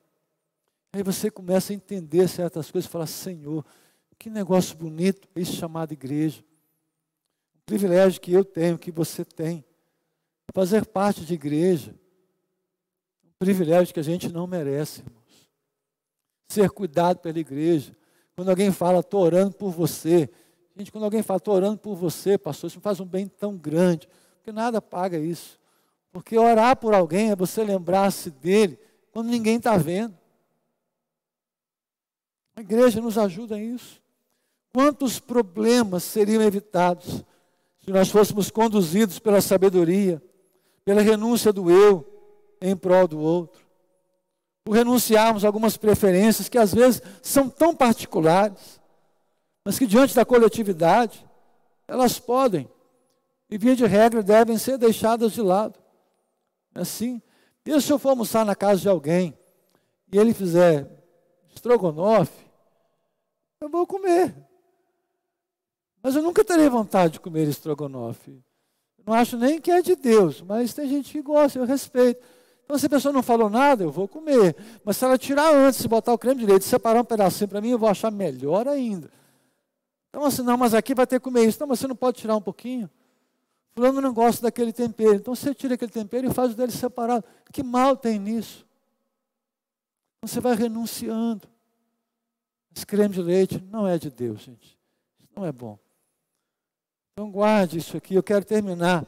Aí 0.93 1.03
você 1.03 1.31
começa 1.31 1.73
a 1.73 1.77
entender 1.77 2.29
certas 2.29 2.71
coisas 2.71 2.89
e 2.89 2.93
fala: 2.93 3.07
Senhor, 3.07 3.65
que 4.19 4.31
negócio 4.31 4.77
bonito 4.77 5.29
esse 5.35 5.53
chamado 5.53 5.93
igreja. 5.93 6.43
Um 7.57 7.61
privilégio 7.67 8.21
que 8.21 8.33
eu 8.33 8.45
tenho, 8.45 8.79
que 8.79 8.91
você 8.91 9.25
tem. 9.25 9.65
Fazer 10.55 10.87
parte 10.87 11.25
de 11.25 11.35
igreja. 11.35 11.95
Privilégio 13.43 13.93
que 13.93 13.99
a 13.99 14.05
gente 14.05 14.29
não 14.29 14.47
merece, 14.47 15.01
irmãos. 15.01 15.51
Ser 16.47 16.71
cuidado 16.71 17.19
pela 17.19 17.41
igreja. 17.41 17.93
Quando 18.37 18.51
alguém 18.51 18.71
fala, 18.71 19.01
estou 19.01 19.21
orando 19.21 19.57
por 19.57 19.73
você. 19.73 20.31
Gente, 20.77 20.93
quando 20.93 21.03
alguém 21.03 21.25
fala, 21.25 21.39
estou 21.39 21.53
orando 21.53 21.77
por 21.77 21.97
você, 21.97 22.39
pastor, 22.39 22.69
isso 22.69 22.79
me 22.79 22.83
faz 22.85 23.01
um 23.01 23.05
bem 23.05 23.27
tão 23.27 23.57
grande. 23.57 24.09
Porque 24.37 24.53
nada 24.53 24.81
paga 24.81 25.19
isso. 25.19 25.59
Porque 26.13 26.39
orar 26.39 26.77
por 26.77 26.95
alguém 26.95 27.33
é 27.33 27.35
você 27.35 27.65
lembrar-se 27.65 28.31
dele 28.31 28.79
quando 29.11 29.27
ninguém 29.27 29.57
está 29.57 29.77
vendo. 29.77 30.17
A 32.55 32.61
igreja 32.61 33.01
nos 33.01 33.19
ajuda 33.19 33.57
nisso. 33.57 34.01
Quantos 34.73 35.19
problemas 35.19 36.05
seriam 36.05 36.43
evitados 36.43 37.25
se 37.85 37.91
nós 37.91 38.09
fôssemos 38.09 38.53
conduzidos 38.53 39.19
pela 39.19 39.41
sabedoria, 39.41 40.23
pela 40.85 41.03
renúncia 41.03 41.53
do 41.53 41.69
eu 41.69 42.12
em 42.63 42.77
prol 42.77 43.07
do 43.07 43.19
outro? 43.19 43.61
Por 44.65 44.73
renunciarmos 44.73 45.45
a 45.45 45.49
algumas 45.49 45.77
preferências 45.77 46.49
que 46.49 46.57
às 46.57 46.73
vezes 46.73 47.03
são 47.21 47.51
tão 47.51 47.75
particulares, 47.75 48.81
mas 49.65 49.79
que 49.79 49.87
diante 49.87 50.15
da 50.15 50.25
coletividade 50.25 51.27
elas 51.87 52.19
podem 52.19 52.69
e 53.51 53.59
via 53.59 53.77
de 53.77 53.85
regra 53.85 54.23
devem 54.23 54.57
ser 54.57 54.79
deixadas 54.79 55.33
de 55.33 55.43
lado. 55.43 55.79
É 56.75 56.81
assim. 56.81 57.21
Se 57.65 57.93
eu 57.93 57.99
for 57.99 58.11
almoçar 58.11 58.47
na 58.47 58.57
casa 58.57 58.81
de 58.81 58.89
alguém 58.89 59.37
e 60.11 60.19
ele 60.19 60.33
fizer 60.33 60.89
estrogonofe, 61.55 62.47
eu 63.61 63.69
vou 63.69 63.87
comer. 63.87 64.35
Mas 66.03 66.17
eu 66.17 66.23
nunca 66.23 66.45
terei 66.45 66.69
vontade 66.69 67.15
de 67.15 67.21
comer 67.21 67.47
estrogonofe. 67.47 68.43
Não 69.07 69.15
acho 69.15 69.37
nem 69.37 69.61
que 69.61 69.71
é 69.71 69.83
de 69.83 69.95
Deus, 69.95 70.41
mas 70.43 70.75
tem 70.75 70.89
gente 70.89 71.13
que 71.13 71.23
gosta, 71.23 71.59
eu 71.59 71.65
respeito. 71.65 72.25
Então, 72.73 72.79
se 72.79 72.87
a 72.87 72.89
pessoa 72.89 73.13
não 73.13 73.23
falou 73.23 73.51
nada, 73.51 73.85
eu 73.85 73.91
vou 73.91 74.09
comer. 74.09 74.57
Mas 74.83 74.97
se 74.97 75.05
ela 75.05 75.19
tirar 75.19 75.55
antes, 75.55 75.79
se 75.79 75.87
botar 75.87 76.11
o 76.15 76.17
creme 76.17 76.41
direito, 76.41 76.65
separar 76.65 77.03
um 77.03 77.05
pedacinho 77.05 77.47
para 77.47 77.61
mim, 77.61 77.69
eu 77.69 77.79
vou 77.79 77.87
achar 77.87 78.11
melhor 78.11 78.67
ainda. 78.67 79.11
Então, 80.09 80.25
assim, 80.25 80.41
não, 80.41 80.57
mas 80.57 80.73
aqui 80.73 80.95
vai 80.95 81.07
ter 81.07 81.21
que 81.21 81.25
comer 81.25 81.45
isso. 81.45 81.61
Não, 81.61 81.67
mas 81.67 81.81
você 81.81 81.87
não 81.87 81.95
pode 81.95 82.17
tirar 82.17 82.35
um 82.35 82.41
pouquinho? 82.41 82.89
Fulano 83.75 84.01
não 84.01 84.15
gosta 84.15 84.41
daquele 84.41 84.73
tempero. 84.73 85.17
Então, 85.17 85.35
você 85.35 85.55
tira 85.55 85.75
aquele 85.75 85.93
tempero 85.93 86.27
e 86.27 86.33
faz 86.33 86.53
o 86.53 86.57
dele 86.57 86.73
separado. 86.73 87.23
Que 87.53 87.63
mal 87.63 87.95
tem 87.95 88.19
nisso? 88.19 88.67
Então, 90.17 90.29
você 90.29 90.41
vai 90.41 90.55
renunciando. 90.55 91.47
Esse 92.75 92.87
creme 92.87 93.15
de 93.15 93.21
leite 93.21 93.63
não 93.71 93.87
é 93.87 93.99
de 93.99 94.09
Deus, 94.09 94.41
gente. 94.41 94.79
Isso 95.19 95.29
não 95.37 95.45
é 95.45 95.53
bom. 95.53 95.79
Então 97.13 97.31
guarde 97.31 97.77
isso 97.77 97.99
aqui. 97.99 98.15
Eu 98.15 98.23
quero 98.23 98.47
terminar 98.47 99.07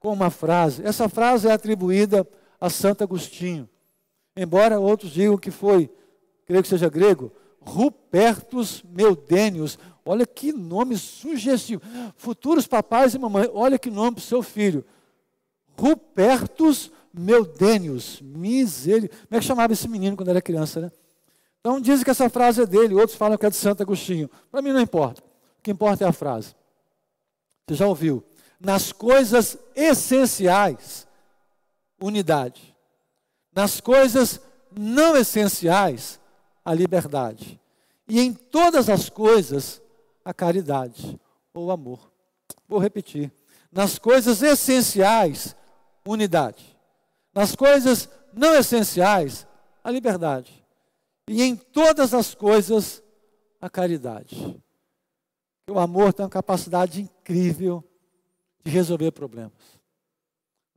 com 0.00 0.14
uma 0.14 0.30
frase. 0.30 0.82
Essa 0.82 1.10
frase 1.10 1.46
é 1.46 1.52
atribuída 1.52 2.26
a 2.60 2.70
Santo 2.70 3.04
Agostinho. 3.04 3.68
Embora 4.36 4.78
outros 4.78 5.12
digam 5.12 5.38
que 5.38 5.50
foi, 5.50 5.90
creio 6.44 6.62
que 6.62 6.68
seja 6.68 6.88
grego, 6.88 7.32
Rupertus 7.60 8.84
Meudênios. 8.88 9.78
Olha 10.04 10.24
que 10.24 10.52
nome 10.52 10.96
sugestivo. 10.96 11.82
Futuros 12.16 12.66
papais 12.66 13.14
e 13.14 13.18
mamães, 13.18 13.48
olha 13.52 13.78
que 13.78 13.90
nome 13.90 14.12
para 14.12 14.20
o 14.20 14.24
seu 14.24 14.42
filho. 14.42 14.84
Rupertus 15.76 16.92
Meudênios. 17.12 18.20
Misericórdia. 18.22 19.26
Como 19.26 19.36
é 19.36 19.40
que 19.40 19.44
chamava 19.44 19.72
esse 19.72 19.88
menino 19.88 20.16
quando 20.16 20.28
era 20.28 20.40
criança, 20.40 20.80
né? 20.80 20.92
Então 21.60 21.80
dizem 21.80 22.04
que 22.04 22.10
essa 22.10 22.30
frase 22.30 22.62
é 22.62 22.66
dele, 22.66 22.94
outros 22.94 23.16
falam 23.16 23.36
que 23.36 23.44
é 23.44 23.50
de 23.50 23.56
Santo 23.56 23.82
Agostinho. 23.82 24.30
Para 24.50 24.62
mim 24.62 24.70
não 24.70 24.80
importa. 24.80 25.20
O 25.58 25.62
que 25.62 25.72
importa 25.72 26.04
é 26.04 26.08
a 26.08 26.12
frase. 26.12 26.54
Você 27.66 27.74
já 27.74 27.88
ouviu? 27.88 28.22
Nas 28.60 28.92
coisas 28.92 29.58
essenciais, 29.74 31.05
unidade. 32.00 32.76
Nas 33.54 33.80
coisas 33.80 34.40
não 34.70 35.16
essenciais, 35.16 36.20
a 36.64 36.74
liberdade. 36.74 37.60
E 38.08 38.20
em 38.20 38.32
todas 38.32 38.88
as 38.88 39.08
coisas, 39.08 39.80
a 40.24 40.34
caridade 40.34 41.18
ou 41.54 41.70
amor. 41.70 42.10
Vou 42.68 42.78
repetir. 42.78 43.32
Nas 43.72 43.98
coisas 43.98 44.42
essenciais, 44.42 45.56
unidade. 46.06 46.76
Nas 47.34 47.54
coisas 47.54 48.08
não 48.32 48.54
essenciais, 48.54 49.46
a 49.82 49.90
liberdade 49.90 50.66
e 51.28 51.42
em 51.42 51.56
todas 51.56 52.14
as 52.14 52.34
coisas 52.34 53.02
a 53.60 53.68
caridade. 53.68 54.60
O 55.68 55.78
amor 55.78 56.12
tem 56.12 56.24
uma 56.24 56.30
capacidade 56.30 57.00
incrível 57.00 57.82
de 58.64 58.70
resolver 58.70 59.10
problemas. 59.10 59.52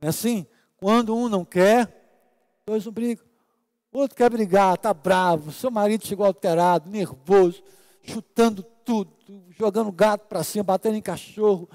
Não 0.00 0.06
é 0.06 0.10
assim? 0.10 0.46
Quando 0.80 1.14
um 1.14 1.28
não 1.28 1.44
quer, 1.44 2.62
dois 2.66 2.84
não 2.84 2.92
brigam. 2.92 3.24
O 3.92 3.98
outro 3.98 4.16
quer 4.16 4.30
brigar, 4.30 4.74
está 4.74 4.94
bravo, 4.94 5.52
seu 5.52 5.70
marido 5.70 6.06
chegou 6.06 6.24
alterado, 6.24 6.88
nervoso, 6.88 7.62
chutando 8.02 8.62
tudo, 8.84 9.12
jogando 9.58 9.90
gato 9.92 10.26
para 10.28 10.42
cima, 10.42 10.64
batendo 10.64 10.96
em 10.96 11.02
cachorro. 11.02 11.68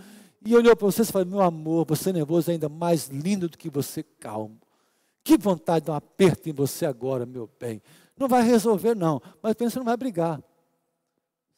E 0.46 0.56
olhou 0.56 0.76
para 0.76 0.86
você 0.86 1.02
e 1.02 1.06
falou: 1.06 1.28
Meu 1.28 1.42
amor, 1.42 1.86
você 1.88 2.10
é 2.10 2.14
nervoso 2.14 2.50
é 2.50 2.54
ainda 2.54 2.70
mais 2.70 3.08
lindo 3.08 3.50
do 3.50 3.58
que 3.58 3.70
você 3.70 4.02
calmo. 4.02 4.60
Que 5.24 5.38
vontade 5.38 5.82
de 5.82 5.88
dar 5.88 5.94
um 5.94 5.96
aperto 5.96 6.50
em 6.50 6.54
você 6.54 6.86
agora, 6.86 7.26
meu 7.26 7.50
bem. 7.60 7.82
Não 8.18 8.28
vai 8.28 8.44
resolver, 8.44 8.96
não. 8.96 9.22
Mas 9.42 9.56
pensa, 9.56 9.80
não 9.80 9.86
vai 9.86 9.98
brigar. 9.98 10.42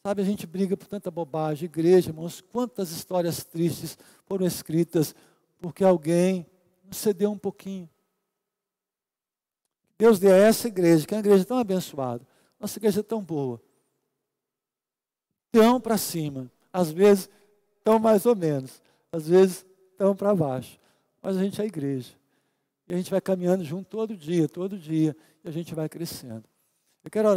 Sabe, 0.06 0.22
a 0.22 0.26
gente 0.26 0.48
briga 0.48 0.78
por 0.78 0.88
tanta 0.88 1.12
bobagem. 1.12 1.66
Igreja, 1.66 2.10
irmãos, 2.10 2.42
quantas 2.42 2.92
histórias 2.92 3.44
tristes 3.44 3.98
foram 4.26 4.46
escritas 4.46 5.14
porque 5.60 5.84
alguém 5.84 6.46
cedeu 6.92 7.32
um 7.32 7.38
pouquinho. 7.38 7.90
Deus 9.98 10.20
deu 10.20 10.32
a 10.32 10.38
essa 10.38 10.68
igreja, 10.68 11.06
que 11.06 11.14
é 11.14 11.18
uma 11.18 11.22
igreja 11.22 11.44
tão 11.44 11.58
abençoada. 11.58 12.26
Nossa 12.60 12.78
igreja 12.78 13.00
é 13.00 13.04
tão 13.04 13.22
boa. 13.22 13.62
Tão 15.52 15.82
para 15.82 15.98
cima. 15.98 16.52
Às 16.72 16.92
vezes, 16.92 17.30
tão 17.84 17.98
mais 17.98 18.26
ou 18.26 18.36
menos. 18.36 18.82
Às 19.12 19.28
vezes, 19.28 19.66
tão 19.98 20.16
para 20.16 20.36
baixo. 20.36 20.80
Mas 21.22 21.38
a 21.38 21.44
gente 21.44 21.60
é 21.60 21.64
a 21.64 21.68
igreja. 21.68 22.14
E 22.88 22.94
a 22.94 22.98
gente 22.98 23.12
vai 23.12 23.20
caminhando 23.20 23.64
junto 23.64 23.90
todo 23.90 24.16
dia, 24.16 24.48
todo 24.48 24.78
dia, 24.78 25.16
e 25.44 25.50
a 25.50 25.52
gente 25.52 25.74
vai 25.74 25.90
crescendo. 25.90 26.44
Eu 27.04 27.12
quero 27.12 27.28